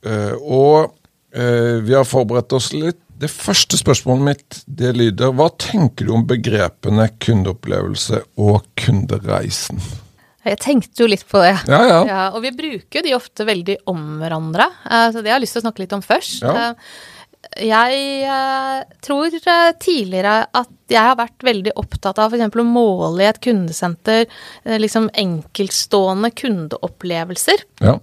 Eh, 0.04 0.34
og 0.36 0.92
eh, 1.32 1.80
vi 1.80 1.94
har 1.96 2.04
forberedt 2.04 2.52
oss 2.52 2.74
litt. 2.76 3.00
Det 3.08 3.30
første 3.32 3.80
spørsmålet 3.80 4.26
mitt 4.26 4.58
det 4.68 4.90
lyder 4.98 5.32
Hva 5.32 5.48
tenker 5.56 6.04
du 6.04 6.12
om 6.12 6.26
begrepene 6.28 7.08
kundeopplevelse 7.24 8.20
og 8.36 8.68
kundereisen? 8.76 9.80
Jeg 10.44 10.60
tenkte 10.60 11.06
jo 11.06 11.08
litt 11.08 11.24
på 11.24 11.40
det. 11.40 11.56
Ja, 11.64 11.80
ja. 11.88 11.98
ja 12.04 12.22
og 12.36 12.44
vi 12.44 12.52
bruker 12.52 13.00
de 13.00 13.16
ofte 13.16 13.48
veldig 13.48 13.78
om 13.88 14.18
hverandre. 14.20 14.68
Eh, 14.90 15.08
så 15.08 15.24
det 15.24 15.32
har 15.32 15.38
jeg 15.38 15.46
lyst 15.46 15.56
til 15.56 15.64
å 15.64 15.68
snakke 15.70 15.86
litt 15.86 15.96
om 15.96 16.04
først. 16.04 16.44
Ja. 16.44 16.74
Jeg 17.62 17.98
eh, 18.26 18.80
tror 19.04 19.34
eh, 19.36 19.68
tidligere 19.78 20.40
at 20.50 20.72
jeg 20.90 21.06
har 21.06 21.18
vært 21.18 21.44
veldig 21.46 21.74
opptatt 21.78 22.18
av 22.18 22.34
f.eks. 22.34 22.50
å 22.50 22.66
måle 22.66 23.22
i 23.22 23.28
et 23.28 23.40
kundesenter 23.44 24.24
eh, 24.24 24.78
liksom 24.80 25.06
enkeltstående 25.14 26.32
kundeopplevelser. 26.34 27.64
Ja. 27.84 27.98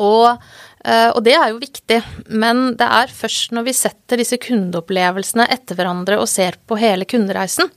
Og, 0.00 0.46
og, 0.88 1.18
det 1.26 1.34
er 1.36 1.50
jo 1.52 1.58
viktig, 1.60 1.98
men 2.32 2.70
det 2.80 2.86
er 2.88 3.12
først 3.12 3.52
når 3.52 3.66
vi 3.66 3.74
setter 3.76 4.18
disse 4.18 4.38
kundeopplevelsene 4.40 5.44
etter 5.52 5.76
hverandre 5.76 6.16
og 6.22 6.30
ser 6.32 6.56
på 6.64 6.78
hele 6.80 7.04
kundereisen, 7.04 7.68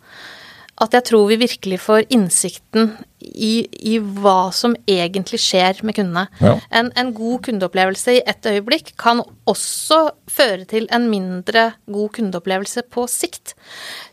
at 0.79 0.95
jeg 0.95 1.07
tror 1.09 1.27
vi 1.27 1.39
virkelig 1.43 1.81
får 1.83 2.07
innsikten 2.15 2.93
i, 3.33 3.67
i 3.93 3.97
hva 3.99 4.49
som 4.55 4.75
egentlig 4.89 5.39
skjer 5.41 5.81
med 5.85 5.97
kundene. 5.97 6.27
Ja. 6.43 6.55
En, 6.69 6.91
en, 6.95 7.13
god 7.17 7.43
kundeopplevelse 7.47 8.17
i 8.17 8.23
ett 8.27 8.45
øyeblikk 8.45 8.93
kan 8.99 9.23
også 9.47 9.99
føre 10.29 10.67
til 10.69 10.87
en 10.93 11.07
mindre 11.09 11.71
god 11.89 12.11
kundeopplevelse 12.17 12.83
på 12.93 13.07
sikt. 13.11 13.55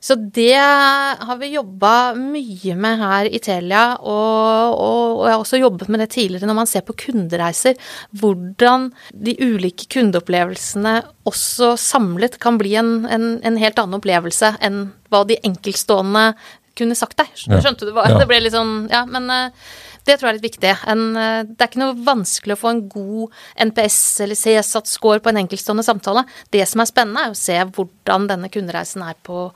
Så 0.01 0.17
det 0.17 0.57
har 0.57 1.39
vi 1.41 1.55
jobba 1.55 2.15
mye 2.19 2.77
med 2.79 3.03
her 3.03 3.29
i 3.29 3.41
Telia, 3.43 3.85
og, 4.01 4.75
og, 4.79 5.05
og 5.19 5.27
jeg 5.27 5.35
har 5.35 5.45
også 5.45 5.63
jobbet 5.63 5.93
med 5.93 6.05
det 6.05 6.11
tidligere 6.15 6.51
når 6.51 6.61
man 6.63 6.71
ser 6.71 6.87
på 6.87 6.97
kundereiser. 7.07 7.79
Hvordan 8.15 8.91
de 9.13 9.37
ulike 9.43 9.89
kundeopplevelsene 9.93 11.01
også 11.29 11.75
samlet 11.81 12.39
kan 12.43 12.59
bli 12.61 12.75
en, 12.81 12.97
en, 13.11 13.31
en 13.45 13.61
helt 13.61 13.79
annen 13.81 13.99
opplevelse 14.01 14.55
enn 14.65 14.87
hva 15.13 15.23
de 15.29 15.39
enkeltstående 15.47 16.33
kunne 16.79 16.97
sagt 16.99 17.19
deg. 17.21 17.31
Skjønte 17.39 17.89
du 17.89 17.93
hva? 17.95 18.07
Det 18.19 18.29
ble 18.31 18.41
litt 18.45 18.55
sånn 18.55 18.87
Ja, 18.93 19.05
men 19.09 19.31
uh, 19.31 19.71
det 20.05 20.19
tror 20.19 20.29
jeg 20.29 20.35
er 20.35 20.39
litt 20.39 20.49
viktig. 20.51 20.75
En, 20.91 21.05
uh, 21.17 21.41
det 21.47 21.59
er 21.59 21.71
ikke 21.71 21.83
noe 21.83 21.97
vanskelig 22.07 22.57
å 22.57 22.61
få 22.61 22.73
en 22.75 22.83
god 22.93 23.41
NPS 23.71 23.99
eller 24.27 24.39
CSAT-score 24.39 25.23
på 25.25 25.33
en 25.33 25.41
enkeltstående 25.45 25.87
samtale. 25.87 26.27
Det 26.55 26.65
som 26.69 26.83
er 26.83 26.91
spennende, 26.91 27.25
er 27.25 27.35
å 27.35 27.39
se 27.39 27.57
hvordan 27.65 28.29
denne 28.31 28.51
kundereisen 28.53 29.07
er 29.07 29.17
på, 29.27 29.47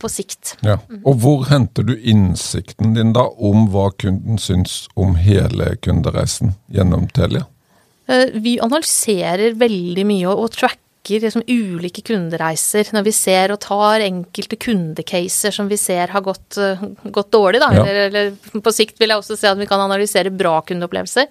på 0.00 0.10
sikt. 0.12 0.56
Ja. 0.66 0.80
Og 1.04 1.22
hvor 1.22 1.46
henter 1.50 1.86
du 1.86 1.94
innsikten 1.98 2.96
din 2.98 3.14
da 3.16 3.28
om 3.28 3.68
hva 3.72 3.90
kunden 3.94 4.40
syns 4.42 4.86
om 4.98 5.14
hele 5.20 5.76
kundereisen 5.84 6.56
gjennom 6.74 7.06
Telia? 7.14 7.46
Uh, 8.08 8.34
vi 8.40 8.58
analyserer 8.64 9.54
veldig 9.60 10.08
mye 10.08 10.28
og, 10.32 10.46
og 10.48 10.54
tracker 10.56 10.87
sjekker 11.08 11.24
liksom 11.24 11.44
ulike 11.48 12.02
kundereiser 12.04 12.88
når 12.92 13.04
vi 13.06 13.12
ser 13.12 13.52
og 13.52 13.60
tar 13.62 14.04
enkelte 14.04 14.56
kundecaser 14.60 15.54
som 15.54 15.68
vi 15.68 15.76
ser 15.76 16.12
har 16.12 16.22
gått, 16.22 16.58
uh, 16.58 16.80
gått 17.04 17.32
dårlig, 17.32 17.60
da. 17.60 17.70
Ja. 17.72 17.84
Eller, 17.84 18.08
eller, 18.08 18.60
på 18.62 18.72
sikt 18.72 18.98
vil 19.00 19.10
jeg 19.10 19.20
også 19.20 19.36
se 19.38 19.48
at 19.48 19.58
vi 19.58 19.68
kan 19.68 19.80
analysere 19.80 20.30
bra 20.30 20.60
kundeopplevelser. 20.66 21.28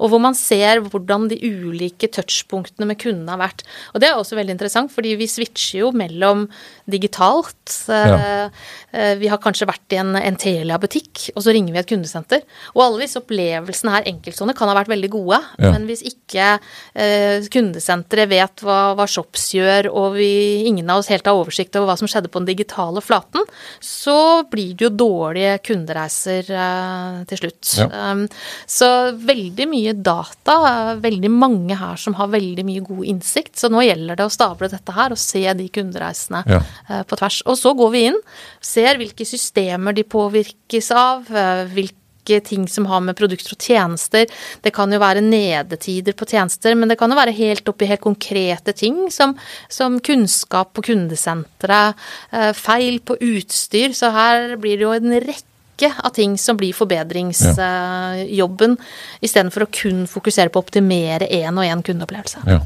Og 0.00 0.10
hvor 0.10 0.20
man 0.22 0.34
ser 0.34 0.82
hvordan 0.82 1.28
de 1.30 1.38
ulike 1.38 2.10
touchpunktene 2.10 2.88
med 2.88 3.00
kundene 3.00 3.34
har 3.34 3.40
vært. 3.40 3.64
Og 3.94 4.02
det 4.02 4.10
er 4.10 4.18
også 4.18 4.38
veldig 4.38 4.56
interessant, 4.56 4.92
fordi 4.92 5.16
vi 5.20 5.28
switcher 5.30 5.84
jo 5.84 5.92
mellom 5.94 6.46
digitalt 6.90 7.76
ja. 7.86 8.48
uh, 8.50 9.14
Vi 9.20 9.30
har 9.30 9.40
kanskje 9.42 9.68
vært 9.68 9.94
i 9.94 10.00
en, 10.00 10.14
en 10.18 10.38
Telia-butikk, 10.40 11.30
og 11.36 11.44
så 11.44 11.54
ringer 11.54 11.74
vi 11.74 11.82
et 11.82 11.90
kundesenter. 11.90 12.44
Og 12.74 12.84
alle 12.86 13.04
disse 13.04 13.20
opplevelsene 13.20 13.94
her 13.94 14.08
enkeltstående 14.10 14.56
kan 14.58 14.70
ha 14.70 14.76
vært 14.78 14.90
veldig 14.90 15.12
gode, 15.12 15.40
ja. 15.60 15.70
men 15.74 15.86
hvis 15.88 16.02
ikke 16.06 16.46
eh, 16.94 17.46
kundesenteret 17.52 18.30
vet 18.30 18.64
hva, 18.64 18.80
hva 18.98 19.06
shops 19.20 19.50
og 19.90 20.14
vi, 20.16 20.64
ingen 20.66 20.88
av 20.90 21.00
oss 21.00 21.10
helt 21.10 21.26
har 21.26 21.36
oversikt 21.36 21.76
over 21.76 21.90
hva 21.90 21.96
som 21.98 22.08
skjedde 22.10 22.30
på 22.30 22.40
den 22.40 22.48
digitale 22.50 23.02
flaten, 23.02 23.44
så 23.82 24.44
blir 24.50 24.74
det 24.74 24.86
jo 24.86 24.90
dårlige 24.94 25.58
kundereiser 25.66 26.48
uh, 26.54 27.20
til 27.28 27.42
slutt. 27.42 27.72
Ja. 27.80 27.88
Um, 28.12 28.26
så 28.70 28.88
veldig 29.16 29.66
mye 29.70 29.94
data, 29.96 30.96
veldig 31.02 31.32
mange 31.34 31.78
her 31.78 32.00
som 32.00 32.16
har 32.18 32.32
veldig 32.32 32.64
mye 32.66 32.84
god 32.86 33.04
innsikt. 33.14 33.56
Så 33.60 33.70
nå 33.72 33.84
gjelder 33.84 34.20
det 34.20 34.26
å 34.28 34.32
stable 34.32 34.70
dette 34.72 34.96
her 34.96 35.14
og 35.14 35.20
se 35.20 35.44
de 35.58 35.68
kundereisene 35.72 36.44
ja. 36.48 36.62
uh, 36.90 37.02
på 37.04 37.20
tvers. 37.20 37.42
Og 37.50 37.58
så 37.60 37.74
går 37.78 37.94
vi 37.94 38.04
inn, 38.10 38.20
ser 38.62 39.00
hvilke 39.00 39.26
systemer 39.28 39.96
de 39.96 40.06
påvirkes 40.06 40.92
av, 40.96 41.26
uh, 41.30 41.66
hvilke 41.70 41.99
ulike 42.30 42.46
ting 42.46 42.68
som 42.68 42.86
har 42.86 43.00
med 43.00 43.16
produkter 43.16 43.54
og 43.54 43.60
tjenester. 43.60 44.26
Det 44.62 44.72
kan 44.72 44.92
jo 44.92 44.98
være 45.00 45.20
nedetider 45.20 46.12
på 46.12 46.26
tjenester, 46.26 46.74
men 46.74 46.88
det 46.88 46.98
kan 46.98 47.10
jo 47.10 47.16
være 47.16 47.34
helt 47.34 47.68
oppi 47.68 47.86
helt 47.86 48.00
konkrete 48.00 48.72
ting 48.72 49.10
som, 49.10 49.36
som 49.68 50.00
kunnskap 50.00 50.72
på 50.74 50.82
kundesenteret, 50.82 51.94
eh, 52.32 52.52
feil 52.52 53.00
på 53.00 53.16
utstyr. 53.20 53.92
Så 53.92 54.10
her 54.10 54.56
blir 54.56 54.76
det 54.78 54.84
jo 54.84 54.92
en 54.92 55.20
rekke 55.20 55.92
av 56.04 56.10
ting 56.12 56.38
som 56.38 56.56
blir 56.56 56.72
forbedringsjobben, 56.76 58.76
ja. 58.76 58.84
istedenfor 59.22 59.62
å 59.64 59.72
kun 59.72 60.06
fokusere 60.06 60.50
på 60.52 60.58
å 60.60 60.64
optimere 60.66 61.26
én 61.26 61.56
og 61.56 61.64
én 61.64 61.82
kundeopplevelse. 61.82 62.38
Ja. 62.46 62.60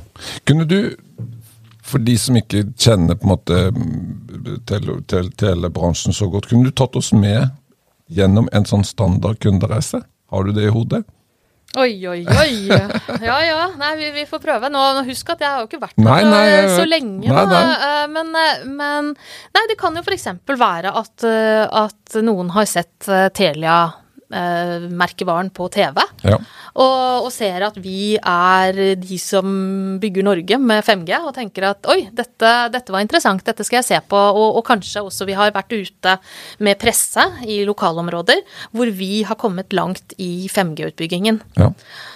Kunne 0.45 0.65
du, 0.67 0.97
for 1.83 1.99
de 2.03 2.19
som 2.19 2.37
ikke 2.37 2.65
kjenner 2.75 3.15
på 3.15 3.29
en 3.29 3.37
måte 3.37 3.71
tele, 4.67 4.99
tele, 5.07 5.31
telebransjen 5.31 6.13
så 6.17 6.27
godt, 6.33 6.49
kunne 6.51 6.65
du 6.67 6.75
tatt 6.75 6.97
oss 6.99 7.13
med 7.15 7.47
gjennom 8.13 8.49
en 8.53 8.67
sånn 8.69 8.85
standard 8.85 9.41
kundereise? 9.43 10.03
Har 10.31 10.45
du 10.45 10.55
det 10.57 10.69
i 10.69 10.73
hodet? 10.75 11.05
Oi, 11.75 12.07
oi, 12.07 12.21
oi. 12.23 12.69
Ja 13.29 13.39
ja, 13.43 13.63
nei, 13.79 13.95
vi, 13.99 14.11
vi 14.15 14.25
får 14.29 14.41
prøve. 14.43 14.71
Nå, 14.71 14.83
husk 15.09 15.33
at 15.35 15.43
jeg 15.43 15.51
har 15.51 15.65
jo 15.65 15.69
ikke 15.69 15.83
vært 15.83 15.99
her 15.99 16.69
så, 16.69 16.77
så, 16.77 16.87
lenge. 16.87 17.27
Nei, 17.27 17.45
nei. 17.51 17.63
Eh, 17.89 18.05
men, 18.13 18.31
eh, 18.39 18.63
men, 18.69 19.11
nei, 19.57 19.65
det 19.71 19.79
kan 19.81 19.97
jo 19.99 20.05
f.eks. 20.05 20.29
være 20.47 20.95
at, 20.95 21.27
eh, 21.27 21.65
at, 21.67 22.19
noen 22.23 22.53
har 22.55 22.69
sett 22.71 23.11
Telia 23.35 23.79
eh, 24.35 24.87
merkevaren 24.91 25.51
på 25.55 25.69
TV. 25.73 26.01
Ja. 26.27 26.39
Og, 26.75 27.27
og, 27.27 27.31
ser 27.35 27.67
at 27.69 27.77
vi 27.81 28.17
er 28.19 28.97
de 28.99 29.19
som 29.21 29.47
bygger 30.03 30.27
Norge 30.27 30.59
med 30.61 30.85
5G, 30.87 31.13
og 31.23 31.35
tenker 31.37 31.69
at 31.71 31.91
oi, 31.91 32.01
dette, 32.13 32.55
dette 32.75 32.95
var 32.95 33.05
interessant, 33.05 33.45
dette 33.47 33.67
skal 33.67 33.81
jeg 33.81 33.89
se 33.93 34.01
på. 34.11 34.19
Og, 34.19 34.59
og, 34.59 34.63
kanskje 34.67 35.05
også 35.05 35.29
vi 35.29 35.37
har 35.39 35.55
vært 35.55 35.75
ute 35.75 36.17
med 36.65 36.81
presse 36.81 37.25
i 37.47 37.63
lokalområder 37.69 38.43
hvor 38.75 38.91
vi 38.95 39.23
har 39.27 39.39
kommet 39.41 39.75
langt 39.77 40.17
i 40.19 40.49
5G-utbyggingen. 40.51 41.41
Ja. 41.61 41.71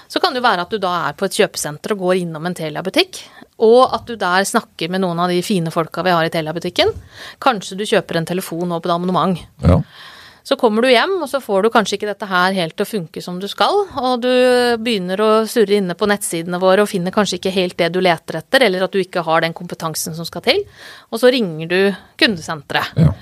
Så 0.09 0.21
kan 0.21 0.33
det 0.33 0.41
jo 0.41 0.49
være 0.49 0.65
at 0.65 0.73
du 0.73 0.81
da 0.81 0.95
er 1.11 1.17
på 1.19 1.27
et 1.29 1.37
kjøpesenter 1.37 1.93
og 1.93 2.07
går 2.07 2.23
innom 2.23 2.47
en 2.49 2.57
Telia-butikk, 2.57 3.21
og 3.65 3.93
at 3.93 4.09
du 4.09 4.15
der 4.17 4.47
snakker 4.49 4.89
med 4.93 5.03
noen 5.05 5.21
av 5.21 5.29
de 5.33 5.43
fine 5.45 5.73
folka 5.75 6.05
vi 6.07 6.15
har 6.15 6.25
i 6.25 6.33
Telia-butikken. 6.33 6.95
Kanskje 7.45 7.77
du 7.77 7.85
kjøper 7.89 8.21
en 8.21 8.29
telefon 8.29 8.73
og 8.73 8.81
på 8.85 8.95
abonnement. 8.95 9.37
Ja. 9.67 9.83
Så 10.49 10.57
kommer 10.57 10.81
du 10.81 10.89
hjem, 10.89 11.19
og 11.21 11.29
så 11.29 11.43
får 11.45 11.67
du 11.67 11.69
kanskje 11.75 11.99
ikke 11.99 12.09
dette 12.09 12.27
her 12.31 12.55
helt 12.57 12.73
til 12.79 12.87
å 12.87 12.89
funke 12.89 13.21
som 13.21 13.37
du 13.37 13.45
skal, 13.53 13.83
og 14.01 14.23
du 14.25 14.31
begynner 14.81 15.21
å 15.21 15.31
surre 15.51 15.77
inne 15.77 15.93
på 15.99 16.09
nettsidene 16.09 16.61
våre 16.63 16.87
og 16.87 16.89
finner 16.89 17.13
kanskje 17.13 17.37
ikke 17.37 17.53
helt 17.53 17.77
det 17.77 17.91
du 17.93 17.99
leter 18.01 18.39
etter, 18.41 18.65
eller 18.65 18.87
at 18.87 18.95
du 18.95 19.03
ikke 19.03 19.27
har 19.27 19.45
den 19.45 19.57
kompetansen 19.57 20.17
som 20.17 20.25
skal 20.25 20.47
til, 20.47 20.63
og 21.13 21.21
så 21.21 21.29
ringer 21.35 21.69
du 21.69 21.79
kundesenteret. 22.23 22.97
Ja. 22.97 23.13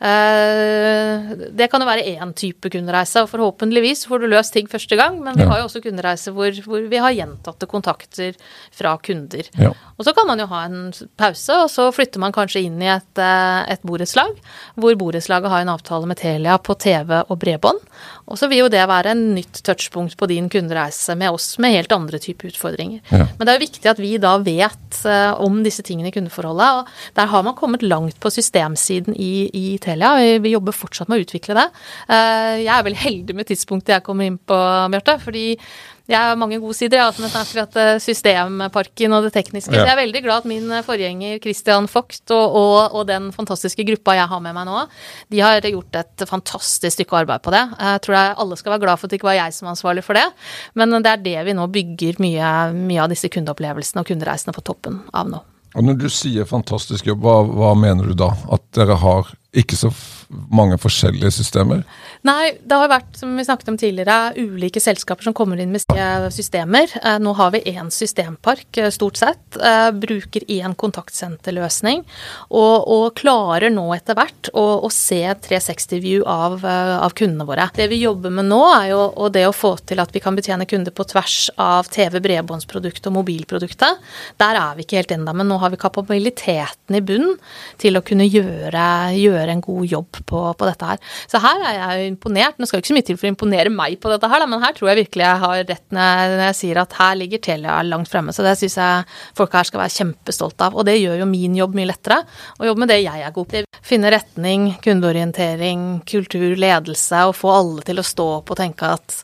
Eh, 0.00 1.34
det 1.54 1.68
kan 1.70 1.82
jo 1.82 1.88
være 1.88 2.06
én 2.16 2.32
type 2.36 2.70
kundereise, 2.72 3.22
og 3.22 3.30
forhåpentligvis 3.30 4.04
får 4.10 4.24
du 4.24 4.28
løst 4.32 4.54
ting 4.56 4.68
første 4.70 4.98
gang, 4.98 5.20
men 5.22 5.36
vi 5.38 5.46
ja. 5.46 5.50
har 5.52 5.62
jo 5.62 5.68
også 5.68 5.82
kundereiser 5.84 6.34
hvor, 6.34 6.50
hvor, 6.66 6.82
vi 6.90 7.00
har 7.00 7.14
gjentatte 7.14 7.68
kontakter 7.70 8.34
fra 8.74 8.96
kunder. 8.98 9.48
Ja. 9.60 9.72
Og 9.94 10.06
så 10.06 10.14
kan 10.16 10.28
man 10.28 10.42
jo 10.42 10.48
ha 10.50 10.64
en 10.66 10.90
pause, 11.20 11.60
og 11.64 11.70
så 11.72 11.88
flytter 11.94 12.22
man 12.22 12.34
kanskje 12.34 12.64
inn 12.66 12.82
i 12.82 12.90
et, 12.96 13.22
eh, 13.22 13.60
et 13.74 13.86
borettslag, 13.86 14.34
hvor 14.80 14.98
borettslaget 15.00 15.52
har 15.52 15.64
en 15.64 15.74
avtale 15.76 16.10
med 16.10 16.20
Telia 16.20 16.58
på 16.58 16.76
TV 16.80 17.20
og 17.22 17.38
bredbånd. 17.40 17.80
Og 18.24 18.38
så 18.40 18.48
vil 18.48 18.62
jo 18.62 18.70
det 18.72 18.82
være 18.88 19.12
en 19.12 19.22
nytt 19.36 19.60
touchpunkt 19.66 20.16
på 20.20 20.28
din 20.30 20.48
kundereise 20.52 21.16
med 21.18 21.34
oss 21.36 21.54
med 21.60 21.74
helt 21.74 21.92
andre 21.92 22.20
typer 22.22 22.48
utfordringer. 22.48 23.02
Ja. 23.10 23.26
Men 23.36 23.44
det 23.44 23.52
er 23.52 23.58
jo 23.58 23.64
viktig 23.66 23.90
at 23.90 24.00
vi 24.00 24.12
da 24.22 24.34
vet 24.44 25.00
uh, 25.04 25.36
om 25.44 25.60
disse 25.66 25.84
tingene 25.84 26.08
i 26.08 26.14
kundeforholdet. 26.14 26.80
og 26.80 27.18
Der 27.18 27.30
har 27.34 27.44
man 27.44 27.56
kommet 27.58 27.84
langt 27.84 28.16
på 28.20 28.32
systemsiden 28.32 29.16
i, 29.16 29.48
i 29.52 29.64
Telia. 29.82 30.14
Vi, 30.20 30.38
vi, 30.46 30.54
jobber 30.54 30.76
fortsatt 30.76 31.10
med 31.10 31.20
å 31.20 31.26
utvikle 31.26 31.58
det. 31.58 31.66
Uh, 32.08 32.54
jeg 32.62 32.72
er 32.72 32.86
veldig 32.88 33.02
heldig 33.04 33.36
med 33.36 33.50
tidspunktet 33.50 33.98
jeg 33.98 34.06
kommer 34.06 34.30
inn 34.30 34.40
på, 34.40 34.60
Bjarte. 34.94 35.18
fordi 35.24 35.46
jeg 36.04 36.20
har 36.20 36.36
mange 36.36 36.58
gode 36.60 36.76
sider, 36.76 37.00
ja, 37.00 37.08
men 37.16 37.32
akkurat 37.32 37.76
at 37.80 38.02
systemparken 38.04 39.14
og 39.16 39.24
det 39.24 39.32
tekniske. 39.32 39.72
Ja. 39.72 39.80
Så 39.80 39.88
jeg 39.88 39.94
er 39.94 40.00
veldig 40.02 40.20
glad 40.26 40.42
at 40.42 40.48
min 40.50 40.66
eh, 40.68 40.84
forgjenger 40.84 41.38
Christian 41.40 41.88
Vogt 41.88 42.34
og, 42.34 42.58
og, 42.60 42.80
og, 42.90 43.06
den 43.08 43.30
fantastiske 43.32 43.86
gruppa 43.88 44.18
jeg 44.18 44.28
har 44.28 44.42
med 44.44 44.52
meg 44.56 44.68
nå, 44.68 44.82
de 45.32 45.40
har 45.40 45.64
gjort 45.64 46.00
et 46.02 46.26
fantastisk 46.28 46.98
stykke 46.98 47.22
arbeid 47.22 47.44
på 47.44 47.54
det. 47.54 47.62
Jeg 47.78 48.04
tror 48.04 48.18
jeg 48.18 48.36
alle 48.44 48.60
skal 48.60 48.74
være 48.74 48.84
glad 48.84 49.00
for 49.00 49.08
at 49.08 49.14
det 49.14 49.20
ikke 49.20 49.30
var 49.30 49.38
jeg 49.38 49.56
som 49.56 49.70
var 49.70 49.78
ansvarlig 49.78 50.04
for 50.04 50.20
det, 50.20 50.26
men 50.76 50.98
det 50.98 51.14
er 51.14 51.24
det 51.24 51.38
vi 51.48 51.56
nå 51.56 51.66
bygger 51.72 52.20
mye, 52.24 52.52
mye 52.76 53.02
av 53.06 53.12
disse 53.14 53.32
kundeopplevelsene 53.32 54.04
og 54.04 54.12
kundereisene 54.12 54.56
på 54.56 54.64
toppen 54.66 55.00
av 55.16 55.32
nå. 55.32 55.40
Og 55.74 55.88
Når 55.88 55.96
du 56.04 56.06
sier 56.12 56.46
fantastisk 56.46 57.08
jobb, 57.08 57.24
hva, 57.24 57.40
hva 57.48 57.72
mener 57.78 58.06
du 58.06 58.14
da? 58.18 58.28
At 58.54 58.62
dere 58.76 58.94
har 59.00 59.32
ikke 59.56 59.78
så 59.78 59.90
mange 60.50 60.78
forskjellige 60.80 61.32
systemer? 61.38 61.84
Nei, 62.24 62.54
det 62.64 62.76
har 62.80 62.88
vært, 62.88 63.10
som 63.18 63.34
vi 63.36 63.44
snakket 63.44 63.68
om 63.68 63.76
tidligere, 63.76 64.32
ulike 64.40 64.80
selskaper 64.80 65.26
som 65.26 65.34
kommer 65.36 65.60
inn 65.60 65.74
med 65.74 65.84
systemer. 66.32 66.88
Eh, 67.02 67.18
nå 67.20 67.34
har 67.36 67.50
vi 67.52 67.60
én 67.68 67.90
systempark, 67.92 68.78
eh, 68.80 68.88
stort 68.94 69.20
sett. 69.20 69.58
Eh, 69.60 69.90
bruker 69.92 70.46
én 70.48 70.74
kontaktsenterløsning. 70.74 72.04
Og, 72.50 72.88
og, 72.88 73.04
klarer 73.14 73.70
nå 73.70 73.84
etter 73.94 74.16
hvert 74.16 74.48
å, 74.56 74.64
å 74.86 74.90
se 74.90 75.20
360-view 75.44 76.24
av, 76.24 76.64
av, 76.64 77.12
kundene 77.12 77.46
våre. 77.46 77.68
Det 77.76 77.86
vi 77.92 78.00
jobber 78.00 78.32
med 78.32 78.48
nå, 78.48 78.62
er 78.72 78.88
jo 78.94 79.28
det 79.28 79.44
å 79.46 79.54
få 79.54 79.74
til 79.84 80.00
at 80.00 80.14
vi 80.14 80.22
kan 80.24 80.34
betjene 80.36 80.66
kunder 80.66 80.94
på 80.96 81.06
tvers 81.12 81.50
av 81.60 81.92
TV, 81.92 82.18
bredbåndsproduktet 82.24 83.10
og 83.10 83.18
mobilproduktet. 83.20 84.00
Der 84.40 84.60
er 84.60 84.74
vi 84.78 84.88
ikke 84.88 85.02
helt 85.02 85.14
ennå, 85.14 85.36
men 85.36 85.52
nå 85.52 85.60
har 85.62 85.74
vi 85.74 85.80
kapabiliteten 85.84 86.96
i 86.96 87.04
bunn 87.04 87.36
til 87.82 88.00
å 88.00 88.04
kunne 88.06 88.26
gjøre, 88.26 88.88
gjøre 89.20 89.54
en 89.54 89.64
god 89.64 89.92
jobb 89.92 90.23
på, 90.28 90.40
på, 90.58 90.68
dette 90.68 90.88
her. 90.88 91.00
Så 91.30 91.40
her 91.42 91.62
er 91.68 91.78
jeg 91.78 92.12
imponert. 92.12 92.58
Nå 92.58 92.68
skal 92.68 92.78
det 92.78 92.84
ikke 92.84 92.92
så 92.92 92.98
mye 92.98 93.08
til 93.08 93.18
for 93.20 93.28
å 93.28 93.32
imponere 93.32 93.72
meg 93.72 93.98
på 94.02 94.12
dette 94.12 94.30
her, 94.30 94.46
men 94.50 94.62
her 94.64 94.76
tror 94.76 94.90
jeg 94.92 95.02
virkelig 95.02 95.26
jeg 95.26 95.42
har 95.44 95.64
rett 95.70 95.98
når 95.98 96.36
jeg 96.48 96.58
sier 96.60 96.80
at 96.82 96.98
her 96.98 97.18
ligger 97.20 97.42
Telia 97.44 97.78
langt 97.86 98.10
fremme. 98.12 98.34
Så 98.34 98.46
det 98.46 98.56
syns 98.60 98.78
jeg 98.80 99.04
folk 99.38 99.54
her 99.56 99.68
skal 99.68 99.84
være 99.84 99.96
kjempestolte 99.96 100.68
av. 100.68 100.78
Og 100.78 100.88
det 100.88 100.98
gjør 101.00 101.22
jo 101.22 101.30
min 101.30 101.58
jobb 101.58 101.76
mye 101.78 101.90
lettere. 101.90 102.22
Å 102.58 102.70
jobbe 102.70 102.84
med 102.84 102.94
det 102.94 103.02
jeg 103.02 103.24
er 103.24 103.34
god 103.34 103.50
på. 103.50 103.64
Finne 103.84 104.12
retning, 104.14 104.70
kundeorientering, 104.84 105.84
kultur, 106.08 106.54
ledelse, 106.56 107.26
og 107.28 107.36
få 107.36 107.52
alle 107.52 107.84
til 107.86 108.00
å 108.00 108.06
stå 108.06 108.30
opp 108.38 108.54
og 108.54 108.60
tenke 108.60 108.94
at 108.96 109.18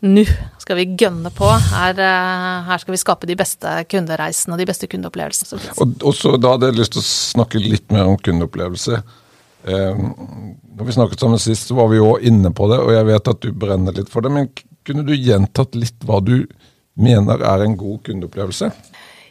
nå 0.00 0.24
skal 0.60 0.78
vi 0.78 0.86
gønne 0.98 1.30
på. 1.34 1.48
Her, 1.74 1.98
eh, 2.00 2.68
her, 2.68 2.78
skal 2.80 2.94
vi 2.94 3.00
skape 3.00 3.28
de 3.28 3.36
beste 3.36 3.68
kundereisene 3.90 4.56
og 4.56 4.62
de 4.62 4.68
beste 4.68 4.88
kundeopplevelsene. 4.88 5.60
Og 5.78 6.14
så 6.16 6.36
Da 6.40 6.54
hadde 6.54 6.70
jeg 6.70 6.80
lyst 6.80 6.92
til 6.96 7.02
å 7.02 7.08
snakke 7.08 7.60
litt 7.60 7.90
mer 7.92 8.08
om 8.08 8.16
kundeopplevelse. 8.16 9.02
Eh, 9.68 10.02
når 10.76 10.88
vi 10.88 10.96
snakket 10.96 11.20
sammen 11.20 11.40
sist, 11.42 11.68
så 11.68 11.76
var 11.76 11.90
vi 11.92 12.00
jo 12.00 12.14
inne 12.16 12.52
på 12.56 12.68
det, 12.70 12.80
og 12.80 12.92
jeg 12.94 13.08
vet 13.10 13.30
at 13.32 13.40
du 13.44 13.50
brenner 13.52 13.96
litt 13.96 14.10
for 14.12 14.24
det. 14.24 14.32
Men 14.32 14.50
kunne 14.86 15.04
du 15.06 15.14
gjentatt 15.16 15.76
litt 15.78 16.06
hva 16.08 16.20
du 16.24 16.44
mener 17.00 17.42
er 17.44 17.64
en 17.64 17.76
god 17.80 18.02
kundeopplevelse? 18.08 18.70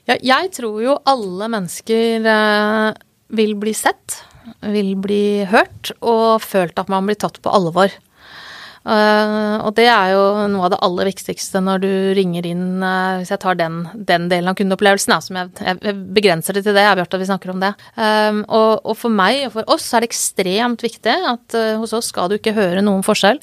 Ja, 0.10 0.18
jeg 0.18 0.52
tror 0.58 0.80
jo 0.82 0.98
alle 1.10 1.50
mennesker 1.54 2.26
eh, 2.34 2.90
vil 3.38 3.56
bli 3.62 3.74
sett, 3.78 4.22
vil 4.66 4.96
bli 5.02 5.46
hørt, 5.50 5.94
og 6.02 6.42
følt 6.42 6.80
at 6.82 6.90
man 6.90 7.10
blir 7.10 7.20
tatt 7.20 7.38
på 7.44 7.54
alvor. 7.54 7.94
Uh, 8.90 9.62
og 9.68 9.76
det 9.78 9.86
er 9.86 10.16
jo 10.16 10.22
noe 10.50 10.66
av 10.66 10.72
det 10.74 10.80
aller 10.86 11.10
viktigste 11.12 11.62
når 11.62 11.82
du 11.84 11.92
ringer 12.18 12.48
inn, 12.50 12.82
uh, 12.82 13.20
hvis 13.20 13.30
jeg 13.30 13.42
tar 13.44 13.60
den, 13.60 13.84
den, 13.94 14.26
delen 14.32 14.50
av 14.50 14.58
kundeopplevelsen, 14.58 15.14
som 15.22 15.38
jeg, 15.38 15.52
jeg, 15.62 15.94
begrenser 16.16 16.58
det 16.58 16.64
til 16.66 16.74
det, 16.74 16.86
jeg 16.88 16.92
har 16.96 17.02
hørt 17.04 17.14
at 17.14 17.22
vi 17.22 17.28
snakker 17.30 17.54
om 17.54 17.62
det. 17.62 17.70
Um, 17.94 18.42
og, 18.48 18.82
og, 18.82 18.96
for 18.98 19.14
meg 19.14 19.44
og 19.46 19.54
for 19.60 19.74
oss 19.76 19.86
er 19.94 20.02
det 20.02 20.10
ekstremt 20.10 20.82
viktig 20.86 21.16
at 21.30 21.58
hos 21.78 21.94
oss 21.94 22.10
skal 22.10 22.32
du 22.32 22.40
ikke 22.40 22.56
høre 22.58 22.82
noen 22.86 23.06
forskjell 23.06 23.38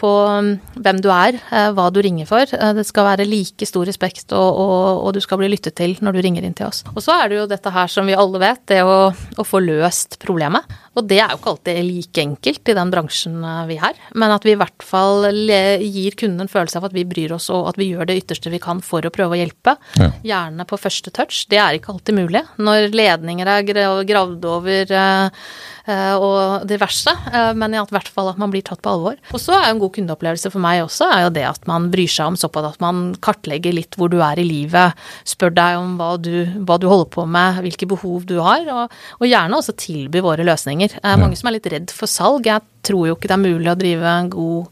på 0.00 0.10
um, 0.28 0.52
hvem 0.76 1.00
du 1.00 1.08
er, 1.14 1.38
hva 1.74 1.88
du 1.94 2.02
ringer 2.04 2.28
for. 2.28 2.44
det 2.76 2.84
skal 2.88 3.08
være 3.08 3.28
like 3.28 3.66
stor 3.68 3.88
respekt, 3.88 4.26
og, 4.36 4.60
og, 4.60 5.06
og, 5.06 5.10
du 5.16 5.20
skal 5.24 5.40
bli 5.40 5.48
lyttet 5.52 5.78
til 5.80 5.96
når 6.04 6.16
du 6.16 6.22
ringer 6.26 6.44
inn 6.44 6.56
til 6.56 6.68
oss. 6.68 6.84
Og 6.92 7.00
så 7.04 7.16
er 7.16 7.30
det 7.30 7.40
jo 7.40 7.48
dette 7.50 7.72
her 7.72 7.90
som 7.90 8.08
vi 8.08 8.18
alle 8.18 8.42
vet, 8.42 8.62
det 8.70 8.82
å, 8.84 8.98
å 9.10 9.46
få 9.46 9.62
løst 9.64 10.20
problemet. 10.22 10.68
Og 10.98 11.06
det 11.06 11.20
er 11.22 11.30
jo 11.30 11.38
ikke 11.38 11.52
alltid 11.54 11.80
like 11.86 12.22
enkelt 12.22 12.70
i 12.72 12.76
den 12.76 12.90
bransjen 12.90 13.36
vi 13.68 13.76
er, 13.78 13.98
men 14.18 14.34
at 14.34 14.44
vi 14.46 14.54
i 14.56 14.58
hvert 14.58 14.82
fall 14.84 15.28
gir 15.30 16.16
kunden 16.18 16.44
en 16.44 16.50
følelse 16.50 16.80
av 16.80 16.88
at 16.88 16.96
vi 16.96 17.06
bryr 17.08 17.34
oss 17.36 17.46
og 17.54 17.68
at 17.70 17.78
vi 17.78 17.92
gjør 17.92 18.08
det 18.10 18.18
ytterste 18.24 18.50
vi 18.52 18.60
kan 18.62 18.82
for 18.84 19.06
å 19.06 19.12
prøve 19.14 19.36
å 19.36 19.40
hjelpe. 19.40 19.76
Ja. 20.00 20.10
Gjerne 20.32 20.66
på 20.68 20.80
første 20.80 21.12
touch. 21.14 21.44
Det 21.50 21.60
er 21.62 21.78
ikke 21.78 21.94
alltid 21.94 22.18
mulig. 22.18 22.42
Når 22.58 22.90
ledninger 22.96 23.52
er 23.54 23.68
gravd 24.08 24.48
over 24.50 24.96
eh, 25.00 25.44
Eh, 25.90 26.14
og 26.16 26.66
diverse. 26.68 27.12
Eh, 27.32 27.52
men 27.56 27.74
i 27.74 27.80
hvert 27.80 28.10
fall 28.12 28.30
at 28.30 28.38
man 28.40 28.52
blir 28.52 28.64
tatt 28.66 28.82
på 28.84 28.92
alvor. 28.92 29.16
Og 29.32 29.40
så 29.40 29.56
er 29.56 29.68
jo 29.68 29.76
en 29.76 29.82
god 29.82 29.94
kundeopplevelse 29.96 30.52
for 30.52 30.62
meg 30.62 30.82
også 30.84 31.08
er 31.10 31.24
jo 31.24 31.32
det 31.34 31.46
at 31.48 31.66
man 31.70 31.88
bryr 31.92 32.10
seg 32.10 32.32
om 32.32 32.38
såpass 32.38 32.74
at 32.74 32.82
man 32.82 33.14
kartlegger 33.24 33.74
litt 33.74 33.96
hvor 33.98 34.12
du 34.12 34.18
er 34.24 34.40
i 34.40 34.46
livet. 34.46 34.98
Spør 35.28 35.54
deg 35.56 35.78
om 35.80 35.96
hva 36.00 36.12
du, 36.20 36.44
hva 36.66 36.78
du 36.80 36.86
holder 36.90 37.10
på 37.14 37.26
med, 37.30 37.62
hvilke 37.64 37.88
behov 37.90 38.26
du 38.28 38.38
har. 38.44 38.66
Og, 38.70 38.98
og 39.20 39.26
gjerne 39.26 39.58
også 39.58 39.76
tilby 39.80 40.22
våre 40.24 40.46
løsninger. 40.46 40.79
Det 40.80 41.02
er 41.02 41.20
mange 41.20 41.36
som 41.38 41.50
er 41.50 41.58
litt 41.58 41.68
redd 41.72 41.92
for 41.94 42.10
salg. 42.10 42.48
Jeg 42.48 42.64
tror 42.86 43.10
jo 43.10 43.18
ikke 43.18 43.28
det 43.28 43.36
er 43.36 43.44
mulig 43.44 43.70
å 43.72 43.78
drive 43.78 44.14
en 44.16 44.32
god 44.32 44.66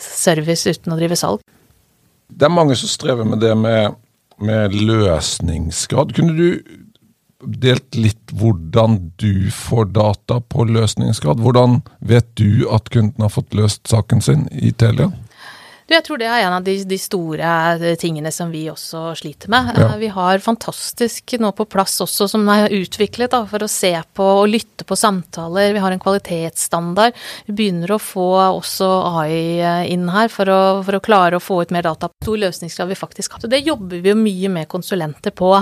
service 0.00 0.66
uten 0.68 0.94
å 0.94 0.98
drive 0.98 1.18
salg. 1.18 1.44
Det 2.26 2.48
er 2.48 2.52
mange 2.52 2.76
som 2.78 2.90
strever 2.90 3.28
med 3.28 3.40
det 3.44 3.52
med, 3.58 3.96
med 4.42 4.74
løsningsgrad. 4.74 6.16
Kunne 6.16 6.34
du 6.36 6.48
delt 7.46 7.94
litt 7.94 8.32
hvordan 8.32 8.98
du 9.20 9.50
får 9.52 9.92
data 9.94 10.40
på 10.40 10.66
løsningsgrad. 10.68 11.40
Hvordan 11.44 11.80
vet 12.00 12.28
du 12.40 12.66
at 12.72 12.88
kunden 12.92 13.22
har 13.22 13.32
fått 13.32 13.54
løst 13.56 13.86
saken 13.90 14.22
sin 14.24 14.46
i 14.50 14.72
Telia? 14.72 15.10
Du, 15.86 15.94
jeg 15.94 16.02
tror 16.02 16.18
det 16.18 16.26
er 16.26 16.42
en 16.42 16.54
av 16.56 16.64
de, 16.66 16.72
de, 16.82 16.96
store 16.98 17.48
eh, 17.78 17.92
tingene 18.00 18.32
som 18.34 18.50
vi 18.50 18.64
også 18.66 19.12
sliter 19.20 19.50
med. 19.52 19.68
Ja. 19.70 19.84
Eh, 19.92 20.00
vi 20.00 20.08
har 20.10 20.42
fantastisk 20.42 21.36
nå 21.38 21.52
på 21.54 21.66
plass 21.70 22.00
også 22.02 22.26
som 22.32 22.48
er 22.50 22.74
utviklet 22.74 23.30
da, 23.30 23.44
for 23.46 23.62
å 23.62 23.68
se 23.70 23.92
på 24.18 24.26
og 24.40 24.48
lytte 24.50 24.82
på 24.86 24.98
samtaler. 24.98 25.70
Vi 25.76 25.82
har 25.84 25.94
en 25.94 26.02
kvalitetsstandard. 26.02 27.14
Vi 27.46 27.54
begynner 27.60 27.92
å 27.94 28.00
få 28.02 28.26
også 28.56 28.88
AI 29.22 29.36
eh, 29.60 29.84
inn 29.94 30.08
her 30.10 30.32
for 30.32 30.50
å, 30.50 30.58
for 30.88 30.98
å 30.98 31.02
klare 31.06 31.38
å 31.38 31.44
få 31.44 31.60
ut 31.62 31.76
mer 31.76 31.86
data. 31.86 32.10
Stor 32.24 32.42
løsningsgrad 32.42 32.90
vi 32.90 32.98
faktisk 32.98 33.36
har. 33.36 33.44
Så 33.46 33.52
det 33.54 33.62
jobber 33.62 34.02
vi 34.02 34.10
jo 34.10 34.18
mye 34.18 34.50
med 34.58 34.70
konsulenter 34.72 35.36
på. 35.38 35.52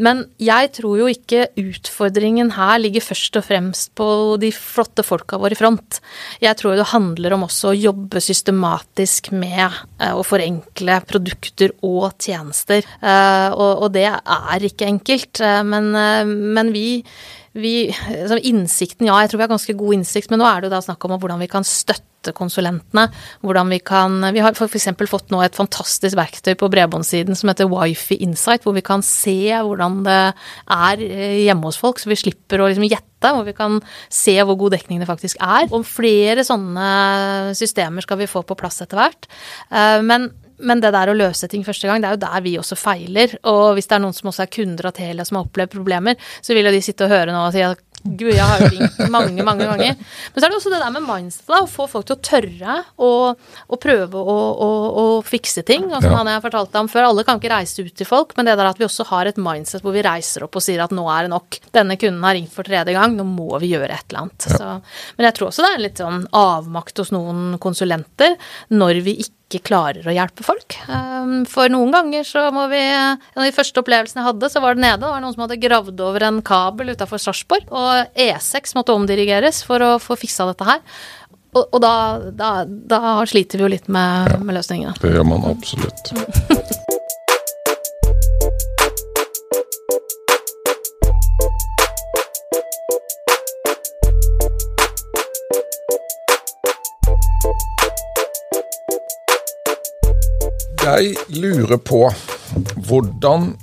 Men 0.00 0.24
jeg 0.40 0.72
tror 0.80 1.02
jo 1.02 1.12
ikke 1.12 1.50
utfordringen 1.60 2.54
her 2.56 2.80
ligger 2.80 3.04
først 3.04 3.36
og 3.36 3.48
fremst 3.50 3.92
på 4.00 4.08
de 4.40 4.48
flotte 4.56 5.04
folka 5.04 5.36
våre 5.44 5.52
i 5.52 5.60
front. 5.60 6.00
Jeg 6.40 6.56
tror 6.56 6.80
det 6.80 6.88
handler 6.96 7.36
om 7.36 7.44
også 7.50 7.74
å 7.74 7.76
jobbe 7.76 8.24
systematisk 8.24 9.28
med 9.36 9.73
Eh, 10.00 10.12
å 10.14 10.24
forenkle 10.26 10.98
produkter 11.08 11.74
og 11.86 12.16
tjenester. 12.22 12.84
Eh, 13.00 13.54
og, 13.54 13.86
det 13.94 14.08
er 14.10 14.66
ikke 14.66 14.88
enkelt, 14.90 15.40
eh, 15.40 15.62
men, 15.66 15.90
men 16.56 16.72
vi 16.74 17.04
vi, 17.54 17.86
innsikten, 18.42 19.06
ja, 19.06 19.20
jeg 19.22 19.30
tror 19.30 19.40
vi 19.40 19.46
har 19.46 19.54
ganske 19.54 19.76
god 19.78 20.00
innsikt, 20.00 20.32
men 20.32 20.42
nå 20.42 20.48
er 20.48 20.60
det 20.62 20.68
jo 20.68 20.74
da 20.74 20.82
snakk 20.82 21.06
om 21.06 21.14
hvordan 21.22 21.42
vi 21.42 21.50
kan 21.50 21.66
støtte 21.66 22.32
konsulentene. 22.34 23.04
Hvordan 23.44 23.68
vi 23.68 23.78
kan 23.84 24.16
Vi 24.32 24.40
har 24.40 24.56
f.eks. 24.56 24.88
fått 25.10 25.30
nå 25.30 25.42
et 25.44 25.54
fantastisk 25.54 26.16
verktøy 26.16 26.54
på 26.58 26.70
bredbåndssiden 26.72 27.36
som 27.36 27.52
heter 27.52 27.68
Wifi 27.70 28.16
Insight, 28.24 28.64
hvor 28.64 28.74
vi 28.74 28.82
kan 28.82 29.04
se 29.04 29.52
hvordan 29.52 30.02
det 30.06 30.20
er 30.66 31.04
hjemme 31.44 31.68
hos 31.68 31.78
folk, 31.78 32.00
så 32.00 32.10
vi 32.10 32.18
slipper 32.18 32.64
å 32.64 32.70
liksom 32.70 32.88
gjette. 32.88 33.10
Hvor 33.24 33.44
vi 33.46 33.56
kan 33.56 33.78
se 34.12 34.34
hvor 34.42 34.58
god 34.60 34.74
dekning 34.74 35.00
det 35.00 35.08
faktisk 35.08 35.38
er. 35.40 35.68
Og 35.70 35.86
flere 35.88 36.42
sånne 36.44 37.54
systemer 37.56 38.04
skal 38.04 38.18
vi 38.20 38.28
få 38.28 38.42
på 38.44 38.56
plass 38.58 38.82
etter 38.84 38.98
hvert. 38.98 39.30
Eh, 39.70 40.00
men 40.04 40.32
men 40.58 40.82
det 40.82 40.92
der 40.94 41.10
å 41.10 41.16
løse 41.16 41.48
ting 41.50 41.64
første 41.66 41.88
gang, 41.90 42.02
det 42.02 42.10
er 42.10 42.18
jo 42.18 42.24
der 42.26 42.44
vi 42.44 42.54
også 42.60 42.78
feiler. 42.78 43.34
Og 43.50 43.74
hvis 43.76 43.90
det 43.90 43.98
er 43.98 44.04
noen 44.04 44.16
som 44.16 44.30
også 44.30 44.44
er 44.46 44.52
kunder 44.54 44.90
av 44.90 44.94
Telia 44.96 45.26
som 45.26 45.40
har 45.40 45.48
opplevd 45.48 45.74
problemer, 45.74 46.30
så 46.44 46.56
vil 46.56 46.68
jo 46.68 46.74
de 46.74 46.84
sitte 46.84 47.08
og 47.08 47.14
høre 47.14 47.34
nå 47.34 47.46
og 47.48 47.54
si 47.56 47.64
at 47.64 47.82
Gud, 48.04 48.34
jeg 48.34 48.44
har 48.44 48.60
jo 48.60 48.66
ringt 48.68 48.98
mange, 49.08 49.44
mange 49.46 49.64
ganger. 49.64 49.94
Men 49.96 50.36
så 50.36 50.44
er 50.44 50.52
det 50.52 50.58
også 50.58 50.72
det 50.74 50.80
der 50.82 50.92
med 50.92 51.06
mindset, 51.06 51.46
da. 51.48 51.62
Å 51.64 51.70
få 51.70 51.86
folk 51.88 52.04
til 52.04 52.18
å 52.18 52.24
tørre 52.28 52.74
å, 53.00 53.12
å 53.32 53.78
prøve 53.80 54.20
å, 54.20 54.34
å, 54.60 54.68
å, 55.00 55.04
fikse 55.24 55.64
ting. 55.64 55.86
Og 55.88 56.02
som 56.04 56.10
ja. 56.10 56.18
han 56.18 56.28
jeg 56.34 56.42
fortalte 56.44 56.82
om 56.84 56.90
før, 56.92 57.06
alle 57.08 57.24
kan 57.24 57.40
ikke 57.40 57.54
reise 57.54 57.86
ut 57.86 57.94
til 57.96 58.08
folk, 58.08 58.34
men 58.36 58.50
det 58.50 58.58
der 58.60 58.68
at 58.68 58.80
vi 58.80 58.84
også 58.84 59.08
har 59.08 59.30
et 59.30 59.40
mindset 59.40 59.84
hvor 59.84 59.96
vi 59.96 60.04
reiser 60.04 60.44
opp 60.44 60.60
og 60.60 60.66
sier 60.66 60.84
at 60.84 60.92
nå 60.92 61.06
er 61.14 61.24
det 61.24 61.32
nok. 61.32 61.58
Denne 61.72 61.96
kunden 62.00 62.28
har 62.28 62.36
ringt 62.36 62.52
for 62.52 62.68
tredje 62.68 62.92
gang, 62.92 63.16
nå 63.16 63.24
må 63.24 63.56
vi 63.62 63.72
gjøre 63.72 63.96
et 63.96 64.12
eller 64.12 64.26
annet. 64.26 64.50
Ja. 64.50 64.60
Så, 64.60 65.08
men 65.16 65.30
jeg 65.30 65.38
tror 65.38 65.48
også 65.48 65.64
det 65.64 65.72
er 65.72 65.86
litt 65.86 66.04
sånn 66.04 66.26
avmakt 66.36 67.00
hos 67.00 67.14
noen 67.14 67.56
konsulenter 67.62 68.36
når 68.68 69.00
vi 69.08 69.16
ikke 69.24 69.43
ikke 69.44 69.68
klarer 69.68 70.06
å 70.08 70.14
hjelpe 70.14 70.44
folk. 70.46 70.76
Ehm, 70.88 71.44
for 71.48 71.70
noen 71.72 71.92
ganger 71.94 72.24
så 72.26 72.46
må 72.54 72.66
vi 72.72 72.80
En 72.84 73.18
av 73.36 73.44
de 73.44 73.52
første 73.54 73.80
opplevelsene 73.80 74.22
jeg 74.22 74.28
hadde, 74.30 74.50
så 74.50 74.62
var 74.62 74.74
det 74.74 74.84
nede. 74.84 75.00
Det 75.02 75.10
var 75.10 75.20
noen 75.22 75.34
som 75.34 75.44
hadde 75.44 75.60
gravd 75.62 76.00
over 76.00 76.26
en 76.26 76.40
kabel 76.42 76.94
utafor 76.94 77.20
Sarpsborg. 77.20 77.68
Og 77.70 78.16
E6 78.16 78.74
måtte 78.78 78.96
omdirigeres 78.96 79.62
for 79.66 79.84
å 79.84 79.92
få 80.02 80.16
fiksa 80.18 80.48
dette 80.50 80.68
her. 80.68 80.82
Og, 81.54 81.68
og 81.68 81.80
da, 81.84 81.94
da, 82.34 82.50
da, 82.66 83.00
sliter 83.30 83.60
vi 83.60 83.66
jo 83.66 83.72
litt 83.76 83.86
med, 83.86 84.40
med 84.42 84.58
løsningene. 84.58 84.96
Det 85.00 85.14
gjør 85.14 85.28
man 85.28 85.46
absolutt. 85.52 86.14
Jeg 100.84 101.14
lurer 101.40 101.78
på 101.80 101.98
hvordan 102.84 103.54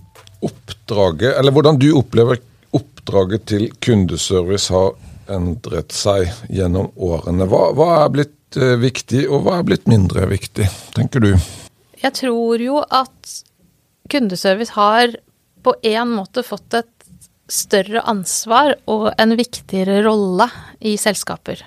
oppdraget, 0.41 1.35
eller 1.37 1.53
hvordan 1.53 1.77
du 1.77 1.91
opplever 1.99 2.39
oppdraget 2.73 3.43
til 3.51 3.67
kundeservice 3.77 4.73
har 4.73 4.95
endret 5.29 5.93
seg 5.93 6.31
gjennom 6.49 6.89
årene. 6.97 7.45
Hva, 7.45 7.67
hva 7.77 7.87
er 7.99 8.09
blitt 8.15 8.57
eh, 8.57 8.73
viktig, 8.81 9.27
og 9.29 9.45
hva 9.45 9.59
er 9.59 9.67
blitt 9.69 9.85
mindre 9.91 10.25
viktig, 10.31 10.65
tenker 10.97 11.21
du? 11.21 11.29
Jeg 12.01 12.17
tror 12.17 12.63
jo 12.65 12.81
at 12.89 13.35
kundeservice 14.09 14.73
har 14.73 15.13
på 15.61 15.75
en 15.91 16.15
måte 16.17 16.41
fått 16.41 16.73
et 16.79 16.89
større 17.53 18.01
ansvar 18.09 18.79
og 18.89 19.11
en 19.21 19.37
viktigere 19.37 20.01
rolle 20.07 20.49
i 20.81 20.97
selskaper. 20.97 21.61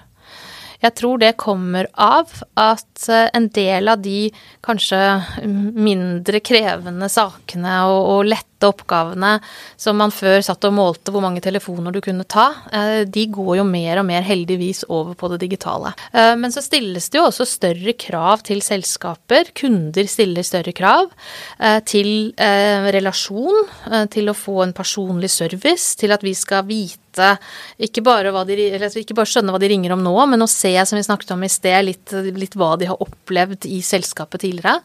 Jeg 0.85 0.97
tror 1.01 1.21
det 1.23 1.37
kommer 1.41 1.89
av 1.97 2.33
at 2.61 3.07
eh, 3.09 3.29
en 3.33 3.49
del 3.55 3.89
av 3.89 4.03
de 4.05 4.29
kanskje 4.65 5.01
mindre 5.47 6.43
krevende 6.45 7.09
sakene 7.13 7.79
og, 7.89 8.01
og 8.15 8.29
lette 8.35 8.54
oppgavene 8.69 9.37
som 9.81 9.99
man 9.99 10.13
før 10.15 10.41
satt 10.45 10.65
og 10.69 10.75
målte 10.77 11.13
hvor 11.15 11.25
mange 11.25 11.43
telefoner 11.45 11.95
du 11.95 12.01
kunne 12.05 12.27
ta, 12.29 12.47
eh, 12.73 13.03
de 13.09 13.27
går 13.33 13.59
jo 13.61 13.67
mer 13.69 14.01
og 14.01 14.09
mer 14.09 14.25
heldigvis 14.27 14.85
over 14.89 15.17
på 15.19 15.31
det 15.33 15.41
digitale. 15.45 15.95
Eh, 16.13 16.35
men 16.41 16.55
så 16.55 16.63
stilles 16.65 17.09
det 17.11 17.21
jo 17.21 17.27
også 17.29 17.47
større 17.49 17.97
krav 17.99 18.45
til 18.47 18.63
selskaper. 18.65 19.53
Kunder 19.57 20.09
stiller 20.11 20.47
større 20.47 20.75
krav 20.77 21.11
eh, 21.59 21.81
til 21.87 22.33
relasjon, 22.35 23.67
til 24.13 24.29
å 24.31 24.37
få 24.37 24.61
en 24.65 24.73
personlig 24.77 25.31
service, 25.33 25.95
til 25.99 26.13
at 26.15 26.23
vi 26.25 26.33
skal 26.37 26.65
vite 26.67 27.35
ikke 27.79 28.03
bare, 28.05 28.33
de, 28.49 28.57
ikke 29.01 29.17
bare, 29.17 29.31
skjønne 29.31 29.55
hva 29.55 29.61
de 29.63 29.71
ringer 29.71 29.95
om 29.95 30.03
nå, 30.03 30.15
men 30.31 30.45
å 30.45 30.51
se, 30.51 30.73
som 30.87 30.99
vi 30.99 31.05
snakket 31.07 31.35
om 31.37 31.45
i 31.47 31.53
sted, 31.53 31.79
litt, 31.87 32.15
litt 32.35 32.57
hva 32.59 32.75
de 32.81 32.91
har 32.91 33.03
opplevd 33.03 33.69
i 33.71 33.81
selskapet 33.85 34.45
tidligere. 34.47 34.81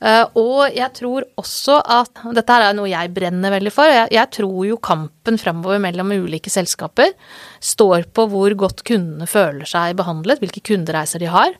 Eh, 0.00 0.24
og 0.40 0.72
jeg 0.72 0.88
tror 0.96 1.26
også 1.40 1.74
at 1.84 2.22
Dette 2.32 2.54
er 2.56 2.72
noe 2.76 2.88
jeg 2.88 3.10
brenner 3.12 3.50
veldig 3.52 3.72
for. 3.74 3.84
Jeg, 3.92 4.08
jeg 4.16 4.30
tror 4.38 4.64
jo 4.64 4.76
kampen 4.80 5.36
fremover 5.40 5.78
mellom 5.82 6.12
ulike 6.24 6.50
selskaper 6.52 7.12
står 7.60 8.04
på 8.16 8.24
hvor 8.32 8.54
godt 8.56 8.80
kundene 8.88 9.26
føler 9.28 9.66
seg 9.68 9.96
behandlet, 9.98 10.40
hvilke 10.40 10.62
kundereiser 10.64 11.18
de 11.20 11.28
har. 11.30 11.52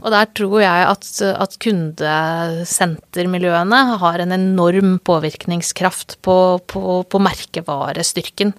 Og 0.00 0.10
der 0.10 0.26
tror 0.34 0.60
jeg 0.64 0.86
at, 0.90 1.22
at 1.22 1.58
kundesentermiljøene 1.62 3.98
har 4.02 4.18
en 4.24 4.32
enorm 4.34 4.98
påvirkningskraft 5.06 6.18
på, 6.26 6.58
på, 6.70 6.82
på 7.06 7.18
merkevarestyrken. 7.22 8.50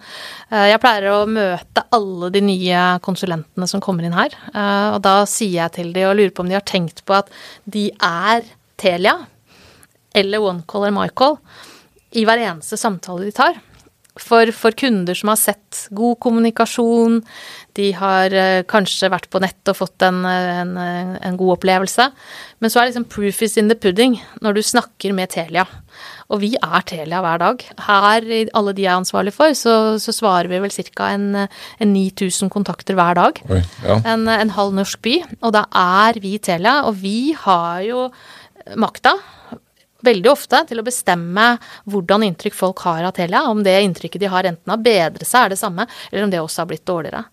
Eh, 0.51 0.67
jeg 0.71 0.79
pleier 0.83 1.05
å 1.11 1.27
møte 1.27 1.83
alle 1.95 2.27
de 2.31 2.41
nye 2.45 2.99
konsulentene 3.03 3.67
som 3.67 3.81
kommer 3.83 4.03
inn 4.07 4.15
her, 4.15 4.31
eh, 4.53 4.89
og 4.95 5.01
da 5.03 5.25
sier 5.27 5.65
jeg 5.65 5.71
til 5.79 5.93
de 5.95 6.05
og 6.07 6.15
lurer 6.15 6.31
på 6.35 6.41
om 6.45 6.49
de 6.51 6.57
har 6.57 6.67
tenkt 6.67 7.03
på 7.03 7.13
at 7.19 7.27
de 7.67 7.91
er 7.99 8.41
Telia 8.75 9.25
eller 10.15 10.43
OneCall 10.43 10.87
eller 10.87 11.01
MyCall 11.01 11.37
i 12.15 12.23
hver 12.27 12.37
eneste 12.37 12.77
samtale 12.79 13.25
de 13.27 13.31
tar. 13.35 13.57
For, 14.15 14.47
for, 14.55 14.71
kunder 14.79 15.17
som 15.17 15.27
har 15.33 15.39
sett 15.39 15.81
god 15.95 16.15
kommunikasjon, 16.23 17.17
de 17.75 17.89
har 17.97 18.31
uh, 18.31 18.61
kanskje 18.63 19.09
vært 19.11 19.27
på 19.27 19.41
nett 19.43 19.71
og 19.71 19.75
fått 19.81 20.05
en, 20.07 20.21
en, 20.23 20.71
en, 20.79 21.35
god 21.35 21.57
opplevelse. 21.57 22.05
Men 22.63 22.71
så 22.71 22.79
er 22.79 22.89
liksom 22.89 23.07
proof 23.11 23.41
is 23.43 23.57
in 23.59 23.67
the 23.67 23.75
pudding 23.75 24.15
når 24.45 24.55
du 24.55 24.61
snakker 24.63 25.11
med 25.17 25.33
Telia. 25.35 25.65
Og 26.31 26.39
vi 26.45 26.53
er 26.55 26.87
Telia 26.87 27.19
hver 27.25 27.43
dag. 27.43 27.67
Her, 27.89 28.29
i 28.31 28.41
alle 28.55 28.75
de 28.77 28.85
jeg 28.85 28.93
er 28.93 29.01
ansvarlig 29.03 29.35
for, 29.35 29.51
så, 29.57 29.75
så 29.99 30.15
svarer 30.15 30.49
vi 30.51 30.63
vel 30.63 30.73
ca. 30.95 31.11
En, 31.11 31.27
en 31.83 31.93
9000 31.93 32.53
kontakter 32.53 32.95
hver 32.95 33.19
dag. 33.19 33.43
Oi, 33.51 33.61
ja. 33.83 33.99
en, 34.15 34.29
en 34.31 34.55
halv 34.55 34.79
norsk 34.79 35.03
by. 35.03 35.19
Og 35.41 35.55
da 35.57 35.67
er 35.75 36.23
vi 36.23 36.37
Telia, 36.39 36.85
og 36.87 37.01
vi 37.03 37.35
har 37.35 37.83
jo 37.83 38.07
makta 38.79 39.17
veldig 40.05 40.31
ofte 40.31 40.61
til 40.69 40.81
å 40.81 40.85
bestemme 40.85 41.47
hvordan 41.91 42.25
inntrykk 42.27 42.55
folk 42.57 42.83
har 42.87 43.05
av 43.07 43.15
Telia. 43.17 43.45
Om 43.49 43.63
det 43.65 43.75
inntrykket 43.83 44.23
de 44.23 44.31
har 44.31 44.47
enten 44.47 44.73
har 44.73 44.83
bedret 44.85 45.27
seg, 45.27 45.45
er 45.47 45.55
det 45.55 45.61
samme, 45.61 45.87
eller 46.11 46.27
om 46.27 46.33
det 46.33 46.41
også 46.43 46.63
har 46.63 46.71
blitt 46.71 46.85
dårligere. 46.87 47.25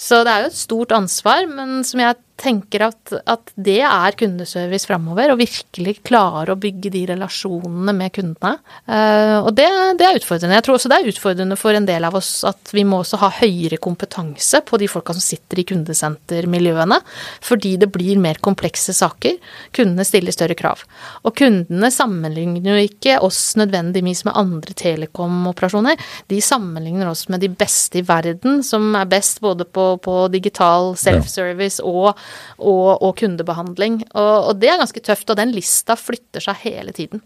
Så 0.00 0.22
det 0.26 0.32
er 0.32 0.44
jo 0.44 0.52
et 0.52 0.60
stort 0.60 0.94
ansvar, 0.96 1.48
men 1.50 1.82
som 1.86 2.02
jeg 2.02 2.20
tenker 2.40 2.82
at, 2.88 3.12
at 3.30 3.52
det 3.54 3.78
er 3.86 4.16
kundeservice 4.18 4.88
framover. 4.88 5.30
Å 5.30 5.38
virkelig 5.38 5.96
klare 6.06 6.54
å 6.54 6.58
bygge 6.60 6.90
de 6.92 7.04
relasjonene 7.12 7.94
med 7.94 8.12
kundene. 8.16 8.56
Uh, 8.88 9.44
og 9.44 9.52
det, 9.56 9.68
det, 10.00 10.06
er 10.06 10.18
utfordrende. 10.18 10.56
Jeg 10.58 10.66
tror 10.66 10.78
også 10.78 10.90
det 10.90 10.98
er 10.98 11.10
utfordrende 11.12 11.58
for 11.58 11.78
en 11.78 11.86
del 11.88 12.06
av 12.06 12.18
oss 12.18 12.32
at 12.48 12.74
vi 12.74 12.84
må 12.86 13.00
også 13.02 13.20
ha 13.22 13.30
høyere 13.38 13.78
kompetanse 13.82 14.60
på 14.66 14.80
de 14.82 14.88
folka 14.90 15.14
som 15.14 15.24
sitter 15.24 15.62
i 15.62 15.66
kundesentermiljøene. 15.70 16.98
Fordi 17.44 17.76
det 17.80 17.90
blir 17.94 18.20
mer 18.22 18.40
komplekse 18.44 18.96
saker. 18.96 19.38
Kundene 19.76 20.06
stiller 20.06 20.34
større 20.34 20.58
krav. 20.58 20.82
Og 21.22 21.36
kundene 21.38 21.92
sammenligner 21.94 22.74
jo 22.74 22.88
ikke 22.88 23.20
oss 23.24 23.54
nødvendigvis 23.60 24.24
med 24.26 24.36
andre 24.42 24.74
telekom-operasjoner. 24.82 26.02
De 26.32 26.42
sammenligner 26.42 27.12
oss 27.12 27.28
med 27.30 27.44
de 27.44 27.52
beste 27.54 28.02
i 28.02 28.06
verden, 28.06 28.62
som 28.66 28.90
er 28.98 29.08
best 29.10 29.40
både 29.44 29.63
på, 29.64 29.86
på 30.04 30.16
digital 30.32 30.92
self-service 30.98 31.84
og 31.84 32.14
og, 32.58 33.02
og 33.02 33.14
kundebehandling. 33.20 34.00
Og, 34.14 34.50
og, 34.50 34.58
det 34.60 34.72
er 34.72 34.80
ganske 34.80 35.04
tøft, 35.04 35.30
og 35.30 35.38
den 35.40 35.54
lista 35.54 35.96
flytter 35.98 36.44
seg 36.44 36.60
hele 36.64 36.94
tiden. 36.96 37.22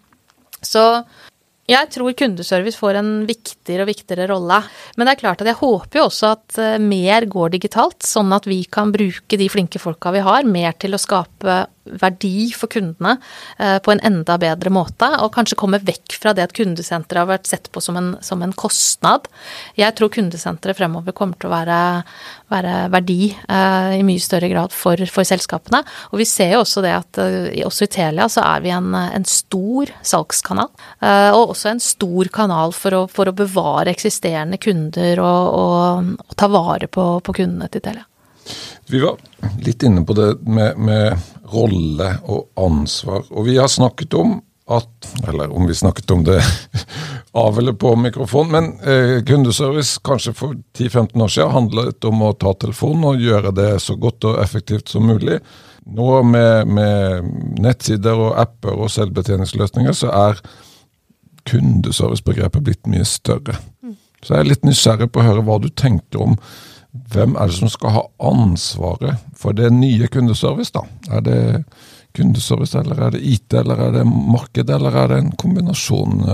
Så 0.65 0.83
jeg 1.69 1.91
tror 1.93 2.15
kundeservice 2.17 2.81
får 2.81 2.99
en 2.99 3.11
viktigere 3.29 3.85
og 3.85 3.91
viktigere 3.91 4.29
rolle. 4.31 4.63
Men 4.97 5.07
det 5.07 5.15
er 5.15 5.21
klart 5.21 5.43
at 5.45 5.51
jeg 5.51 5.61
håper 5.61 6.01
jo 6.01 6.07
også 6.09 6.31
at 6.33 6.61
eh, 6.63 6.79
mer 6.81 7.29
går 7.29 7.53
digitalt, 7.59 8.01
sånn 8.07 8.33
at 8.33 8.49
vi 8.49 8.63
kan 8.65 8.93
bruke 8.95 9.41
de 9.41 9.51
flinke 9.53 9.81
folka 9.83 10.15
vi 10.17 10.25
har, 10.25 10.49
mer 10.49 10.79
til 10.81 10.97
å 10.97 11.03
skape 11.03 11.61
verdi 12.01 12.51
for 12.57 12.71
kundene 12.73 13.17
eh, 13.59 13.79
på 13.85 13.93
en 13.93 14.03
enda 14.05 14.39
bedre 14.41 14.73
måte, 14.75 15.09
og 15.23 15.33
kanskje 15.35 15.59
komme 15.59 15.81
vekk 15.85 16.19
fra 16.21 16.35
det 16.37 16.49
at 16.49 16.57
kundesenteret 16.57 17.23
har 17.23 17.31
vært 17.31 17.51
sett 17.51 17.71
på 17.73 17.83
som 17.85 17.99
en, 18.01 18.11
som 18.25 18.43
en 18.45 18.55
kostnad. 18.57 19.29
Jeg 19.79 19.97
tror 19.99 20.13
kundesenteret 20.15 20.79
fremover 20.79 21.17
kommer 21.17 21.39
til 21.39 21.51
å 21.51 21.55
være, 21.55 21.79
være 22.53 22.75
verdi 22.95 23.21
eh, 23.31 23.95
i 23.99 24.05
mye 24.07 24.23
større 24.23 24.51
grad 24.53 24.75
for, 24.75 25.01
for, 25.11 25.29
selskapene. 25.29 25.83
Og 26.13 26.23
vi 26.23 26.29
ser 26.29 26.57
jo 26.57 26.65
også 26.65 26.85
det 26.85 26.95
at 26.97 27.23
eh, 27.25 27.65
også 27.69 27.89
i 27.89 27.93
Telia 27.99 28.29
så 28.33 28.45
er 28.47 28.65
vi 28.65 28.75
en, 28.75 28.93
en 28.95 29.29
stor 29.29 29.93
salgskanal, 30.03 30.71
og 31.35 31.53
også 31.53 31.71
en 31.71 31.81
stor 31.83 32.31
kanal 32.33 32.73
for 32.77 32.97
å, 32.97 33.03
for 33.11 33.29
å 33.29 33.37
bevare 33.37 33.93
eksisterende 33.93 34.59
kunder 34.63 35.21
og, 35.23 35.59
og, 35.59 36.15
og 36.25 36.39
ta 36.39 36.49
vare 36.53 36.89
på, 36.91 37.11
på 37.25 37.37
kundene 37.41 37.69
til 37.73 37.85
Telia. 37.85 38.08
Vi 38.89 39.01
var 39.03 39.19
litt 39.65 39.83
inne 39.83 40.05
på 40.07 40.17
det 40.17 40.35
med, 40.47 40.79
med, 40.79 41.19
rolle 41.49 42.11
og 42.29 42.51
ansvar. 42.61 43.23
Og 43.33 43.47
vi 43.47 43.57
har 43.57 43.71
snakket 43.73 44.15
om 44.15 44.39
at 44.69 45.07
Eller 45.25 45.49
om 45.57 45.65
vi 45.65 45.75
snakket 45.75 46.11
om 46.11 46.25
det 46.25 46.43
av 47.33 47.59
eller 47.59 47.73
på 47.73 47.95
mikrofon, 47.97 48.51
men 48.53 48.67
eh, 48.85 49.25
kundeservice 49.25 49.97
kanskje 50.05 50.35
for 50.37 50.53
10-15 50.77 51.23
år 51.25 51.29
siden 51.33 51.55
handlet 51.55 52.05
om 52.05 52.21
å 52.23 52.35
ta 52.37 52.53
telefonen 52.53 53.07
og 53.09 53.25
gjøre 53.25 53.55
det 53.57 53.71
så 53.81 53.97
godt 53.97 54.27
og 54.29 54.43
effektivt 54.43 54.93
som 54.93 55.09
mulig. 55.09 55.39
Nå 55.89 56.23
med, 56.23 56.69
med 56.69 57.33
nettsider 57.65 58.21
og 58.21 58.37
apper 58.43 58.77
og 58.77 58.93
selvbetjeningsløsninger 58.93 59.97
så 59.97 60.13
er 60.13 60.43
kundeservicebegrepet 61.49 62.65
blitt 62.65 62.93
mye 62.93 63.09
større. 63.09 63.57
Mm. 63.81 63.97
Så 64.21 64.35
jeg 64.35 64.43
er 64.43 64.51
litt 64.51 64.67
nysgjerrig 64.67 65.09
på 65.13 65.23
å 65.23 65.29
høre 65.31 65.45
hva 65.47 65.57
du 65.63 65.71
tenker 65.73 66.27
om 66.27 66.37
hvem 67.13 67.37
er 67.37 67.51
det 67.51 67.59
som 67.59 67.71
skal 67.73 67.95
ha 67.95 68.03
ansvaret 68.31 69.21
for 69.37 69.57
det 69.57 69.71
nye 69.75 70.09
kundeservice, 70.13 70.73
da? 70.75 70.85
Er 71.13 71.25
det 71.25 71.41
kundeservice, 72.17 72.79
eller 72.79 73.03
er 73.07 73.15
det 73.15 73.23
IT, 73.23 73.55
eller 73.55 73.89
er 73.89 73.93
det 73.99 74.07
marked, 74.09 74.71
eller 74.71 74.97
er 74.97 75.13
det 75.13 75.19
en 75.23 75.33
kombinasjon? 75.39 76.25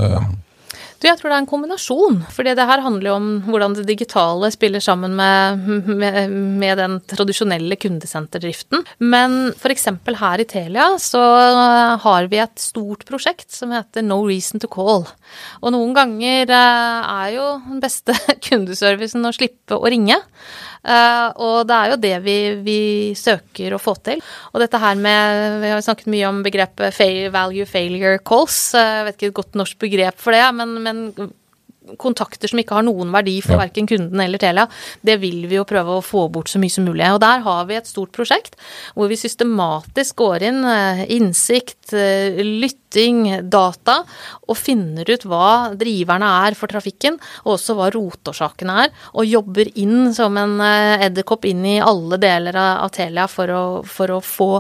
Du, 1.05 1.11
jeg 1.11 1.19
tror 1.21 1.29
det 1.29 1.37
er 1.37 1.43
en 1.43 1.49
kombinasjon. 1.51 2.15
fordi 2.33 2.55
det 2.57 2.65
her 2.65 2.81
handler 2.81 3.11
jo 3.11 3.15
om 3.19 3.27
hvordan 3.45 3.75
det 3.77 3.83
digitale 3.91 4.49
spiller 4.55 4.81
sammen 4.81 5.13
med, 5.19 5.67
med, 5.85 6.33
med 6.33 6.81
den 6.81 6.95
tradisjonelle 7.13 7.77
kundesenterdriften. 7.77 8.81
Men 9.05 9.53
f.eks. 9.53 9.91
her 10.09 10.41
i 10.41 10.49
Telia 10.49 10.87
så 10.97 11.21
har 12.01 12.31
vi 12.33 12.41
et 12.41 12.57
stort 12.57 13.05
prosjekt 13.05 13.53
som 13.53 13.75
heter 13.77 14.01
No 14.01 14.23
Reason 14.25 14.63
to 14.65 14.71
Call. 14.73 15.05
Og 15.61 15.75
noen 15.77 15.93
ganger 15.93 16.49
eh, 16.49 17.13
er 17.21 17.37
jo 17.37 17.51
den 17.69 17.85
beste 17.85 18.17
kundeservicen 18.49 19.29
å 19.29 19.37
slippe 19.37 19.77
å 19.77 19.93
ringe. 19.93 20.17
Uh, 20.85 21.31
og 21.41 21.69
det 21.69 21.77
er 21.77 21.93
jo 21.93 22.01
det 22.03 22.17
vi, 22.27 22.37
vi, 22.65 22.81
søker 23.17 23.73
å 23.73 23.81
få 23.81 23.97
til. 24.05 24.21
Og 24.53 24.61
dette 24.61 24.81
her 24.81 24.99
med 25.01 25.63
Vi 25.63 25.71
har 25.73 25.85
snakket 25.85 26.11
mye 26.13 26.29
om 26.29 26.43
begrepet 26.45 27.01
value 27.33 27.65
failure 27.69 28.21
calls. 28.21 28.59
Uh, 28.77 29.01
jeg 29.01 29.07
vet 29.09 29.17
ikke 29.19 29.33
et 29.33 29.39
godt 29.41 29.59
norsk 29.63 29.81
begrep 29.87 30.21
for 30.21 30.37
det, 30.37 30.45
men, 30.59 30.77
men 30.85 31.33
kontakter 32.01 32.51
som 32.51 32.61
ikke 32.61 32.79
har 32.79 32.87
noen 32.87 33.13
verdi 33.15 33.37
for 33.45 33.57
ja. 33.57 33.65
verken 33.65 33.89
kunden 33.89 34.21
eller 34.21 34.41
Telia, 34.41 34.67
det 35.05 35.19
vil 35.23 35.45
vi 35.51 35.59
jo 35.59 35.67
prøve 35.69 35.99
å 35.99 36.05
få 36.05 36.27
bort 36.33 36.51
så 36.51 36.61
mye 36.63 36.73
som 36.73 36.87
mulig. 36.89 37.07
Og 37.13 37.21
der 37.23 37.45
har 37.45 37.67
vi 37.69 37.79
et 37.79 37.91
stort 37.91 38.15
prosjekt 38.15 38.57
hvor 38.95 39.11
vi 39.11 39.19
systematisk 39.21 40.17
går 40.23 40.47
inn 40.49 40.63
eh, 40.69 41.05
innsikt, 41.17 41.93
eh, 41.97 42.41
lytting, 42.65 43.27
data, 43.51 44.01
og 44.49 44.59
finner 44.59 45.09
ut 45.11 45.27
hva 45.29 45.75
driverne 45.79 46.31
er 46.47 46.59
for 46.59 46.71
trafikken, 46.71 47.19
og 47.45 47.57
også 47.57 47.77
hva 47.79 47.91
rotårsakene 47.95 48.79
er, 48.85 48.95
og 49.13 49.29
jobber 49.29 49.71
inn 49.81 50.13
som 50.17 50.39
en 50.41 50.57
eh, 50.65 51.07
edderkopp 51.09 51.47
inn 51.51 51.65
i 51.75 51.79
alle 51.83 52.21
deler 52.23 52.59
av 52.65 52.91
Telia 52.95 53.29
for 53.31 53.53
å, 53.53 53.65
for 53.89 54.15
å 54.15 54.21
få 54.25 54.51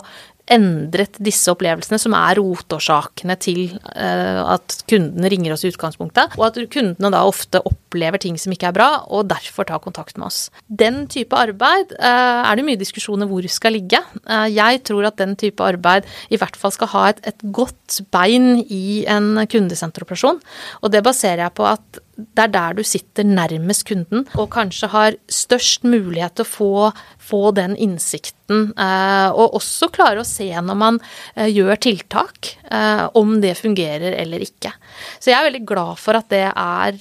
endret 0.52 1.16
disse 1.24 1.48
opplevelsene, 1.52 1.98
som 2.00 2.14
er 2.18 2.38
rotårsakene 2.40 3.36
til 3.40 3.62
uh, 3.94 4.54
at 4.54 4.76
kundene 4.90 5.30
ringer 5.32 5.54
oss 5.54 5.64
i 5.64 5.70
utgangspunktet, 5.72 6.36
og 6.38 6.46
at 6.50 6.58
kundene 6.72 7.10
da 7.14 7.22
ofte 7.24 7.62
opplever 7.64 8.20
ting 8.20 8.36
som 8.40 8.52
ikke 8.54 8.68
er 8.68 8.76
bra, 8.76 8.88
og 9.08 9.30
derfor 9.32 9.68
tar 9.68 9.82
kontakt 9.84 10.18
med 10.18 10.28
oss. 10.28 10.48
Den 10.68 11.04
type 11.12 11.36
arbeid 11.38 11.96
uh, 11.96 12.44
er 12.44 12.60
det 12.60 12.66
mye 12.68 12.80
diskusjoner 12.80 13.30
hvor 13.30 13.46
skal 13.48 13.76
ligge. 13.78 14.00
Uh, 14.28 14.46
jeg 14.52 14.84
tror 14.84 15.08
at 15.08 15.20
den 15.20 15.36
type 15.40 15.64
arbeid 15.64 16.08
i 16.28 16.40
hvert 16.40 16.58
fall 16.60 16.74
skal 16.74 16.92
ha 16.92 17.06
et, 17.12 17.24
et 17.32 17.46
godt 17.54 18.02
bein 18.14 18.58
i 18.64 19.04
en 19.10 19.46
kundesenteroperasjon, 19.48 20.42
og 20.82 20.92
det 20.92 21.04
baserer 21.06 21.46
jeg 21.46 21.56
på 21.56 21.68
at 21.72 22.03
det 22.16 22.46
er 22.46 22.52
der 22.54 22.76
du 22.78 22.82
sitter 22.86 23.26
nærmest 23.26 23.86
kunden, 23.88 24.26
og 24.38 24.50
kanskje 24.54 24.90
har 24.92 25.18
størst 25.30 25.86
mulighet 25.86 26.36
til 26.38 26.46
å 26.46 26.50
få, 26.50 26.72
få 27.18 27.42
den 27.56 27.76
innsikten. 27.80 28.70
Eh, 28.78 29.28
og 29.32 29.56
også 29.58 29.88
klare 29.94 30.22
å 30.22 30.28
se 30.28 30.48
når 30.52 30.78
man 30.78 31.00
eh, 31.34 31.48
gjør 31.50 31.80
tiltak, 31.88 32.54
eh, 32.70 33.04
om 33.18 33.38
det 33.42 33.56
fungerer 33.58 34.16
eller 34.20 34.44
ikke. 34.44 34.74
Så 35.18 35.32
jeg 35.32 35.38
er 35.38 35.48
veldig 35.48 35.64
glad 35.66 36.00
for 36.00 36.18
at 36.18 36.30
det 36.30 36.46
er 36.50 37.00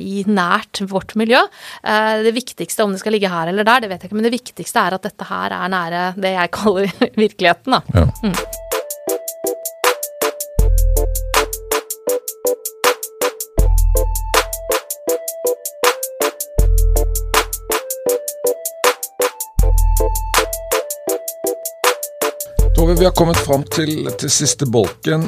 i 0.00 0.24
nært 0.28 0.82
vårt 0.90 1.14
miljø. 1.18 1.42
Eh, 1.82 2.22
det 2.24 2.34
viktigste, 2.36 2.84
om 2.84 2.94
det 2.94 3.02
skal 3.02 3.16
ligge 3.16 3.30
her 3.32 3.50
eller 3.50 3.66
der, 3.66 3.84
det 3.84 3.92
vet 3.92 4.02
jeg 4.02 4.10
ikke, 4.10 4.20
men 4.20 4.28
det 4.28 4.36
viktigste 4.36 4.86
er 4.86 4.96
at 4.96 5.06
dette 5.06 5.30
her 5.30 5.56
er 5.56 5.72
nære 5.76 6.04
det 6.20 6.34
jeg 6.36 6.56
kaller 6.56 6.92
virkeligheten. 7.24 7.78
Da. 7.78 7.82
Ja. 7.94 8.08
Mm. 8.24 8.79
Tove, 22.80 22.94
vi 22.98 23.04
har 23.04 23.12
kommet 23.12 23.36
fram 23.36 23.60
til, 23.68 24.06
til 24.16 24.30
siste 24.32 24.64
bolken. 24.64 25.26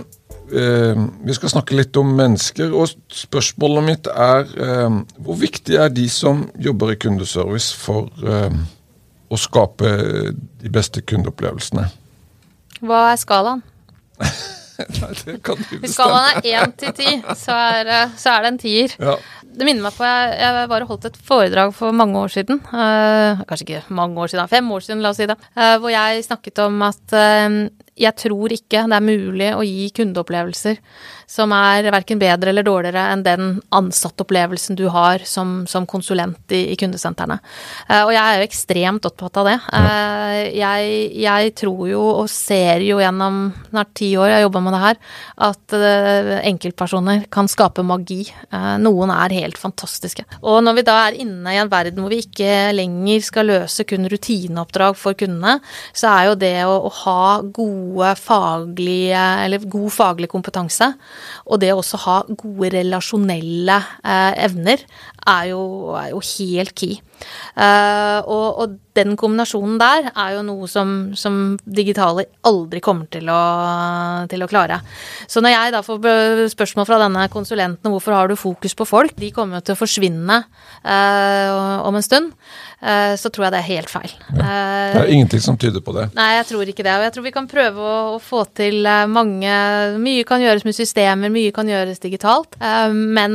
Eh, 0.57 1.01
vi 1.21 1.35
skal 1.37 1.51
snakke 1.53 1.77
litt 1.77 1.99
om 2.01 2.15
mennesker. 2.17 2.71
og 2.73 2.89
Spørsmålet 3.13 3.85
mitt 3.85 4.09
er 4.09 4.49
eh, 4.57 4.95
hvor 5.21 5.37
viktig 5.37 5.77
er 5.77 5.93
de 5.93 6.07
som 6.09 6.47
jobber 6.57 6.95
i 6.95 6.97
kundeservice 7.03 7.77
for 7.77 8.09
eh, 8.25 8.57
å 9.29 9.41
skape 9.43 9.93
de 10.33 10.73
beste 10.73 11.05
kundeopplevelsene? 11.05 11.85
Hva 12.81 13.03
er 13.11 13.21
skalaen? 13.21 13.61
Nei, 15.03 15.13
det 15.21 15.37
kan 15.45 15.61
du 15.61 15.67
bestemme. 15.67 15.83
Hvis 15.85 15.99
skalaen 15.99 16.41
er 16.41 16.51
én 16.57 16.73
til 16.81 16.97
ti, 17.03 17.19
så, 17.37 17.59
så, 18.17 18.33
er 18.33 18.47
det 18.47 18.55
en 18.55 18.63
tier. 18.65 18.97
Ja 18.97 19.21
det 19.53 19.67
minner 19.69 19.85
meg 19.85 19.97
på 19.97 20.07
jeg, 20.07 20.35
jeg 20.41 20.69
bare 20.71 20.89
holdt 20.89 21.09
et 21.11 21.19
foredrag 21.29 21.75
for 21.77 21.95
mange 21.97 22.19
år 22.19 22.33
siden. 22.33 22.61
Uh, 22.73 23.43
kanskje 23.49 23.67
ikke 23.67 23.95
mange 23.95 24.21
år 24.21 24.33
siden, 24.33 24.51
fem 24.51 24.71
år 24.73 24.85
siden, 24.87 25.03
la 25.05 25.13
oss 25.13 25.21
si 25.21 25.29
det. 25.31 25.39
Uh, 25.57 25.77
hvor 25.83 25.93
jeg 25.93 26.25
snakket 26.27 26.63
om 26.65 26.83
at 26.87 27.17
uh, 27.17 27.59
jeg 28.03 28.17
tror 28.17 28.55
ikke 28.57 28.87
det 28.89 28.99
er 28.99 29.05
mulig 29.05 29.51
å 29.53 29.65
gi 29.67 29.91
kundeopplevelser 29.97 30.79
som 31.33 31.53
er 31.57 31.87
verken 31.93 32.21
bedre 32.21 32.53
eller 32.53 32.67
dårligere 32.67 33.07
enn 33.15 33.23
den 33.25 33.55
ansattopplevelsen 33.73 34.77
du 34.77 34.85
har 34.93 35.23
som, 35.29 35.63
som 35.71 35.87
konsulent 35.89 36.53
i, 36.53 36.67
i 36.75 36.77
kundesentrene. 36.81 37.39
Uh, 37.89 38.03
og 38.03 38.13
jeg 38.13 38.23
er 38.23 38.41
jo 38.41 38.49
ekstremt 38.49 39.09
opptatt 39.09 39.41
av 39.41 39.49
det. 39.49 39.57
Uh, 39.73 40.37
jeg, 40.53 40.91
jeg, 41.23 41.55
tror 41.63 41.83
jo 41.89 42.03
og 42.11 42.29
ser 42.33 42.85
jo 42.85 43.01
gjennom 43.01 43.47
snart 43.71 43.95
ti 43.97 44.11
år 44.21 44.29
jeg 44.29 44.39
har 44.39 44.45
jobba 44.45 44.63
med 44.67 44.77
det 44.77 44.83
her, 44.83 45.01
at 45.49 45.77
uh, 45.79 46.35
enkeltpersoner 46.53 47.25
kan 47.33 47.49
skape 47.51 47.85
magi. 47.87 48.23
noen 48.83 49.11
er 49.15 49.35
helt 49.35 49.59
fantastiske. 49.59 50.25
Og 50.45 50.61
når 50.65 50.77
vi 50.79 50.85
da 50.87 50.99
er 51.07 51.19
inne 51.25 51.55
i 51.55 51.61
en 51.61 51.71
verden 51.73 52.03
hvor 52.03 52.13
vi 52.13 52.21
ikke 52.23 52.73
lenger 52.77 53.25
skal 53.25 53.49
løse 53.49 53.87
kun 53.89 54.09
rutineoppdrag 54.11 54.99
for 55.01 55.17
kundene, 55.19 55.59
så 55.97 56.13
er 56.13 56.29
jo 56.29 56.39
det 56.45 56.55
å, 56.69 56.77
å 56.89 56.93
ha 57.03 57.25
gode 57.43 58.13
faglige, 58.21 59.25
eller 59.47 59.71
god 59.73 59.93
faglig 59.97 60.31
kompetanse 60.33 60.93
og 61.47 61.61
det 61.63 61.73
å 61.73 61.81
også 61.83 62.01
ha 62.07 62.17
gode 62.29 62.73
relasjonelle 62.77 63.79
eh, 64.05 64.45
evner 64.47 64.85
er 65.29 65.51
jo, 65.53 65.63
er 65.99 66.13
jo, 66.13 66.23
helt 66.33 66.75
key. 66.79 67.01
Uh, 67.53 68.21
og, 68.25 68.47
og, 68.63 68.79
den 68.93 69.15
kombinasjonen 69.17 69.79
der 69.81 70.11
er 70.11 70.35
jo 70.35 70.43
noe 70.45 70.67
som, 70.69 71.15
som 71.17 71.55
digitale 71.65 72.27
aldri 72.45 72.83
kommer 72.85 73.07
til 73.09 73.31
å, 73.33 73.39
til 74.29 74.45
å, 74.45 74.49
klare. 74.51 74.83
Så 75.25 75.41
når 75.41 75.55
jeg 75.55 75.73
da 75.73 75.81
får 75.87 76.51
spørsmål 76.53 76.85
fra 76.91 76.99
denne 77.01 77.23
konsulenten 77.33 77.89
hvorfor 77.89 78.13
har 78.13 78.29
du 78.29 78.37
fokus 78.37 78.77
på 78.77 78.85
folk, 78.85 79.15
de 79.17 79.31
kommer 79.33 79.59
jo 79.59 79.65
til 79.65 79.77
å 79.79 79.81
forsvinne 79.81 80.37
uh, 80.45 81.81
om 81.89 81.97
en 81.97 82.05
stund, 82.05 82.35
uh, 82.85 83.17
så 83.17 83.33
tror 83.33 83.47
jeg 83.47 83.55
det 83.55 83.63
er 83.63 83.69
helt 83.71 83.95
feil. 83.95 84.13
Ja. 84.29 84.59
det 84.93 85.01
er 85.07 85.15
ingenting 85.17 85.41
som 85.41 85.57
tyder 85.57 85.81
på 85.81 85.97
det. 85.97 86.11
Nei, 86.19 86.29
jeg 86.37 86.51
tror 86.51 86.69
ikke 86.69 86.85
det. 86.85 86.93
Og 86.93 87.07
jeg 87.07 87.17
tror 87.17 87.27
vi 87.31 87.35
kan 87.39 87.49
prøve 87.49 87.89
å, 87.89 87.97
å 88.19 88.21
få 88.21 88.45
til 88.53 88.85
mange 89.09 89.57
Mye 90.03 90.29
kan 90.29 90.45
gjøres 90.45 90.69
med 90.69 90.77
systemer, 90.77 91.33
mye 91.33 91.57
kan 91.57 91.69
gjøres 91.69 92.05
digitalt, 92.05 92.61
men 92.93 93.33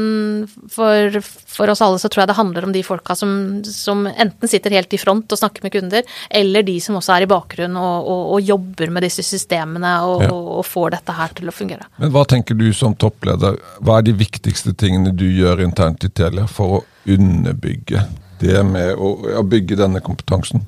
for, 0.69 1.17
for 1.49 1.73
oss 1.73 1.81
alle 1.81 1.97
så 2.01 2.09
tror 2.11 2.23
jeg 2.23 2.31
det 2.31 2.37
handler 2.37 2.67
om 2.67 2.73
de 2.75 2.83
folka 2.85 3.15
som, 3.17 3.63
som, 3.77 4.05
enten 4.07 4.49
sitter 4.49 4.75
helt 4.77 4.93
i 4.93 4.99
front 5.01 5.31
og 5.31 5.39
snakker 5.39 5.65
med 5.65 5.73
kunder, 5.75 6.05
eller 6.29 6.65
de 6.67 6.77
som 6.83 6.97
også 6.99 7.15
er 7.15 7.25
i 7.25 7.29
bakgrunnen 7.29 7.77
og, 7.79 8.09
og, 8.09 8.23
og 8.35 8.45
jobber 8.45 8.93
med 8.93 9.07
disse 9.07 9.25
systemene 9.25 9.93
og, 10.07 10.23
ja. 10.25 10.31
og, 10.33 10.63
får 10.67 10.95
dette 10.97 11.17
her 11.17 11.35
til 11.37 11.51
å 11.51 11.55
fungere. 11.55 11.89
Men 12.01 12.13
hva 12.15 12.25
tenker 12.29 12.57
du 12.57 12.67
som 12.75 12.95
toppleder, 12.99 13.59
hva 13.85 13.99
er 13.99 14.07
de 14.09 14.15
viktigste 14.17 14.73
tingene 14.77 15.13
du 15.15 15.27
gjør 15.29 15.63
internt 15.65 16.05
i 16.07 16.11
Telia 16.11 16.47
for 16.49 16.79
å 16.79 16.83
underbygge 17.07 18.03
det 18.41 18.59
med 18.67 18.97
å 18.99 19.45
bygge 19.47 19.79
denne 19.79 20.03
kompetansen? 20.03 20.65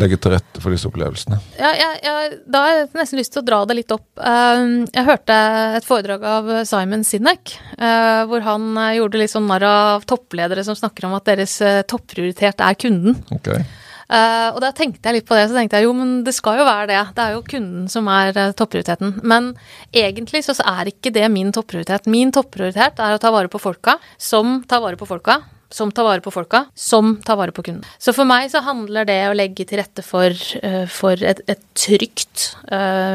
Legge 0.00 0.18
til 0.20 0.34
rette 0.34 0.62
for 0.62 0.74
disse 0.74 0.88
opplevelsene? 0.88 1.38
Ja, 1.58 1.72
ja, 1.76 1.90
ja, 2.04 2.14
da 2.48 2.62
har 2.64 2.74
jeg 2.76 2.88
nesten 2.96 3.20
lyst 3.20 3.34
til 3.34 3.42
å 3.42 3.46
dra 3.46 3.60
det 3.68 3.76
litt 3.78 3.92
opp. 3.94 4.06
Um, 4.16 4.82
jeg 4.88 5.06
hørte 5.08 5.36
et 5.78 5.86
foredrag 5.86 6.24
av 6.28 6.50
Simon 6.68 7.04
Sinek, 7.06 7.54
uh, 7.76 8.24
hvor 8.30 8.44
han 8.46 8.72
uh, 8.78 8.88
gjorde 8.96 9.20
litt 9.20 9.32
sånn 9.34 9.48
narr 9.50 9.66
av 9.68 10.08
toppledere 10.08 10.64
som 10.66 10.78
snakker 10.78 11.08
om 11.08 11.16
at 11.18 11.28
deres 11.28 11.58
uh, 11.64 11.84
topprioritet 11.88 12.64
er 12.64 12.78
kunden. 12.80 13.18
Okay. 13.38 13.64
Og 14.12 14.58
da 14.60 14.68
tenkte 14.76 15.08
jeg 15.08 15.16
litt 15.16 15.24
på 15.24 15.32
det, 15.38 15.46
så 15.48 15.54
tenkte 15.56 15.78
jeg 15.78 15.86
jo, 15.86 15.94
men 15.96 16.10
det 16.26 16.34
skal 16.36 16.58
jo 16.58 16.66
være 16.66 16.90
det. 16.90 16.98
Det 17.16 17.22
er 17.24 17.32
jo 17.32 17.44
kunden 17.48 17.86
som 17.88 18.10
er 18.12 18.36
topprioriteten. 18.58 19.14
Men 19.24 19.46
egentlig 19.88 20.42
så 20.44 20.52
er 20.68 20.90
ikke 20.90 21.14
det 21.16 21.24
min 21.32 21.48
topprioritet. 21.56 22.10
Min 22.12 22.28
topprioritet 22.34 23.00
er 23.00 23.16
å 23.16 23.22
ta 23.22 23.32
vare 23.32 23.48
på 23.48 23.62
folka 23.62 23.94
som 24.20 24.58
tar 24.68 24.84
vare 24.84 25.00
på 25.00 25.08
folka. 25.08 25.38
Som 25.72 25.92
tar 25.94 26.06
vare 26.06 26.24
på 26.24 26.34
folka, 26.34 26.66
som 26.76 27.16
tar 27.24 27.40
vare 27.40 27.54
på 27.56 27.64
kunden. 27.64 27.86
Så 28.02 28.14
for 28.16 28.28
meg 28.28 28.50
så 28.52 28.60
handler 28.64 29.08
det 29.08 29.18
å 29.30 29.34
legge 29.36 29.66
til 29.68 29.80
rette 29.80 30.04
for, 30.04 30.36
uh, 30.62 30.84
for 30.92 31.16
et, 31.16 31.42
et 31.48 31.66
trygt 31.78 32.52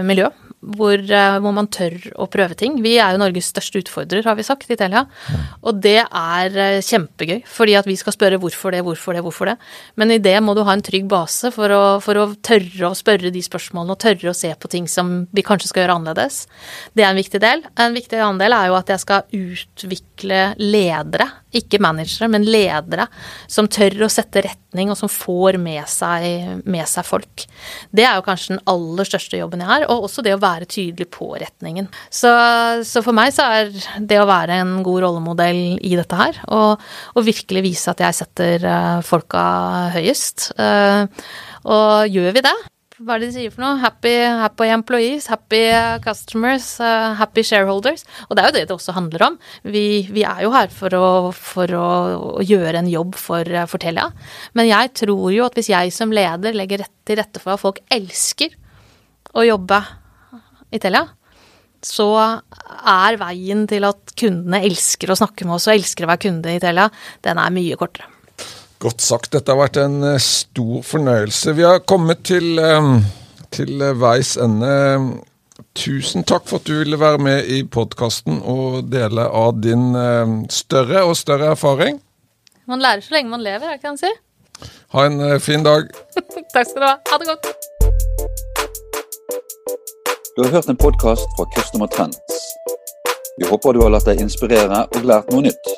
miljø 0.07 0.27
hvor, 0.57 0.97
eh, 0.97 1.37
hvor, 1.39 1.53
man 1.53 1.69
tør 1.69 1.95
å 2.17 2.27
prøve 2.31 2.57
ting. 2.57 2.79
Vi 2.81 2.95
er 2.97 3.13
jo 3.13 3.21
Norges 3.21 3.51
største 3.53 3.81
utfordrer, 3.83 4.25
har 4.25 4.35
vi 4.35 4.45
sagt, 4.45 4.69
i 4.71 4.77
Telia. 4.79 5.05
Og 5.61 5.79
det 5.83 5.99
er 6.03 6.57
eh, 6.57 6.81
kjempegøy, 6.81 7.43
fordi 7.45 7.77
at 7.77 7.87
vi 7.87 7.97
skal 7.99 8.15
spørre 8.15 8.39
hvorfor 8.41 8.73
det, 8.73 8.81
hvorfor 8.85 9.15
det, 9.15 9.23
hvorfor 9.25 9.51
det. 9.51 9.57
Men 9.95 10.11
i 10.11 10.19
det 10.23 10.35
må 10.43 10.55
du 10.57 10.63
ha 10.67 10.73
en 10.73 10.83
trygg 10.83 11.07
base 11.11 11.51
for 11.55 11.73
å, 11.73 11.83
for 12.03 12.19
å 12.19 12.27
tørre 12.41 12.89
å 12.89 12.97
spørre 12.97 13.31
de 13.33 13.43
spørsmålene 13.45 13.95
og 13.95 14.01
tørre 14.01 14.33
å 14.33 14.37
se 14.37 14.51
på 14.57 14.71
ting 14.73 14.89
som 14.91 15.27
vi 15.31 15.45
kanskje 15.45 15.71
skal 15.71 15.85
gjøre 15.85 15.99
annerledes. 16.01 16.45
Det 16.97 17.05
er 17.05 17.13
en 17.13 17.21
viktig 17.21 17.43
del. 17.43 17.65
En 17.77 17.97
viktig 17.97 18.19
annen 18.19 18.41
del 18.41 18.57
er 18.57 18.71
jo 18.71 18.79
at 18.79 18.91
jeg 18.93 19.05
skal 19.05 19.27
utvikle 19.37 20.06
ledere, 20.25 21.27
ikke 21.57 21.79
managere, 21.81 22.29
men 22.31 22.45
ledere, 22.47 23.07
som 23.49 23.69
tør 23.71 24.05
å 24.05 24.09
sette 24.11 24.43
retning, 24.45 24.91
og 24.91 24.97
som 24.99 25.11
får 25.11 25.57
med 25.61 25.83
seg, 25.89 26.61
med 26.67 26.87
seg 26.89 27.07
folk. 27.07 27.45
Det 27.91 28.05
er 28.05 28.17
jo 28.17 28.25
kanskje 28.25 28.55
den 28.55 28.63
aller 28.71 29.09
største 29.09 29.39
jobben 29.39 29.63
jeg 29.63 29.71
har, 29.71 29.87
og 29.91 30.07
også 30.07 30.23
det 30.25 30.35
å 30.35 30.41
være 30.43 30.69
tydelig 30.69 31.09
på 31.13 31.31
retningen. 31.35 31.89
Så, 32.09 32.31
så, 32.87 33.03
for 33.05 33.17
meg 33.17 33.33
så 33.35 33.49
er 33.59 33.73
det 33.99 34.21
å 34.21 34.29
være 34.29 34.61
en 34.61 34.77
god 34.85 35.03
rollemodell 35.07 35.61
i 35.81 35.93
dette 35.97 36.21
her, 36.21 36.41
og, 36.47 36.87
og 37.15 37.27
virkelig 37.27 37.65
vise 37.65 37.93
at 37.93 38.05
jeg 38.05 38.21
setter 38.21 38.65
uh, 38.67 39.03
folka 39.05 39.43
høyest. 39.97 40.51
Uh, 40.59 41.05
og 41.67 42.11
gjør 42.13 42.35
vi 42.37 42.43
det, 42.45 42.57
hva 42.97 43.13
er 43.13 43.21
det 43.21 43.27
de 43.29 43.33
sier 43.35 43.51
for 43.53 43.61
noe? 43.61 43.77
Happy, 43.77 44.11
happy 44.41 44.67
employees, 44.73 45.27
happy 45.29 45.59
customers, 46.01 46.65
uh, 46.81 47.13
happy 47.19 47.43
shareholders. 47.45 48.01
Og 48.25 48.33
det 48.33 48.41
er 48.41 48.49
jo 48.49 48.55
det 48.55 48.63
det 48.65 48.73
også 48.73 48.95
handler 48.95 49.25
om. 49.27 49.37
Vi, 49.69 49.83
vi 50.09 50.23
er 50.25 50.41
jo 50.47 50.49
her 50.55 50.71
for, 50.73 50.95
å, 50.97 51.11
for 51.35 51.75
å, 51.77 51.89
gjøre 52.41 52.81
en 52.81 52.89
jobb 52.89 53.13
for, 53.21 53.53
for 53.69 53.83
Telia. 53.83 54.07
Men 54.57 54.69
jeg 54.71 54.95
tror 55.03 55.29
jo 55.35 55.45
at 55.45 55.59
hvis 55.59 55.69
jeg 55.75 55.93
som 55.93 56.15
leder 56.15 56.57
legger 56.57 56.87
rett 56.87 56.95
til 57.05 57.21
rette 57.21 57.43
for 57.43 57.53
at 57.53 57.61
folk 57.61 57.83
elsker 57.93 58.57
å 59.37 59.45
jobbe 59.45 59.81
i 60.73 60.81
Telia, 60.81 61.05
så 61.85 62.09
er 62.17 63.21
veien 63.21 63.67
til 63.69 63.85
at 63.85 64.17
kundene 64.17 64.65
elsker 64.65 65.13
å 65.13 65.21
snakke 65.21 65.45
med 65.45 65.59
oss 65.59 65.69
og 65.69 65.77
elsker 65.77 66.07
å 66.07 66.15
være 66.15 66.25
kunde 66.25 66.57
i 66.57 66.61
Telia, 66.65 66.89
den 67.21 67.45
er 67.45 67.53
mye 67.53 67.77
kortere. 67.77 68.16
Godt 68.79 69.01
sagt. 69.01 69.31
Dette 69.33 69.53
har 69.53 69.57
vært 69.57 69.79
en 69.81 70.03
eh, 70.05 70.19
stor 70.21 70.83
fornøyelse. 70.85 71.55
Vi 71.57 71.65
har 71.65 71.81
kommet 71.89 72.21
til, 72.29 72.59
eh, 72.61 72.89
til 73.53 73.81
veis 73.97 74.35
ende. 74.37 74.69
Tusen 75.77 76.25
takk 76.27 76.45
for 76.45 76.61
at 76.61 76.69
du 76.69 76.75
ville 76.77 76.99
være 77.01 77.21
med 77.21 77.49
i 77.49 77.63
podkasten 77.63 78.37
og 78.45 78.91
dele 78.91 79.25
av 79.25 79.57
din 79.63 79.95
eh, 79.97 80.35
større 80.53 81.07
og 81.09 81.17
større 81.17 81.55
erfaring. 81.55 81.97
Man 82.69 82.83
lærer 82.83 83.01
så 83.01 83.17
lenge 83.17 83.33
man 83.33 83.41
lever, 83.41 83.79
kan 83.81 83.81
det 83.81 83.93
han 83.95 84.01
sier? 84.03 84.21
Ha 84.93 85.05
en 85.07 85.39
fin 85.41 85.65
dag. 85.65 85.89
takk 86.53 86.69
skal 86.69 86.81
du 86.81 86.85
ha. 86.85 86.95
Ha 87.09 87.21
det 87.21 87.29
godt. 87.33 87.49
Du 90.37 90.43
har 90.43 90.53
hørt 90.53 90.69
en 90.69 90.77
podkast 90.77 91.25
fra 91.37 91.49
Customer 91.57 91.89
Trends. 91.89 92.41
Vi 93.41 93.49
håper 93.49 93.73
du 93.73 93.81
har 93.81 93.93
latt 93.93 94.05
deg 94.05 94.21
inspirere 94.21 94.85
og 94.85 95.05
lært 95.05 95.33
noe 95.33 95.47
nytt. 95.49 95.77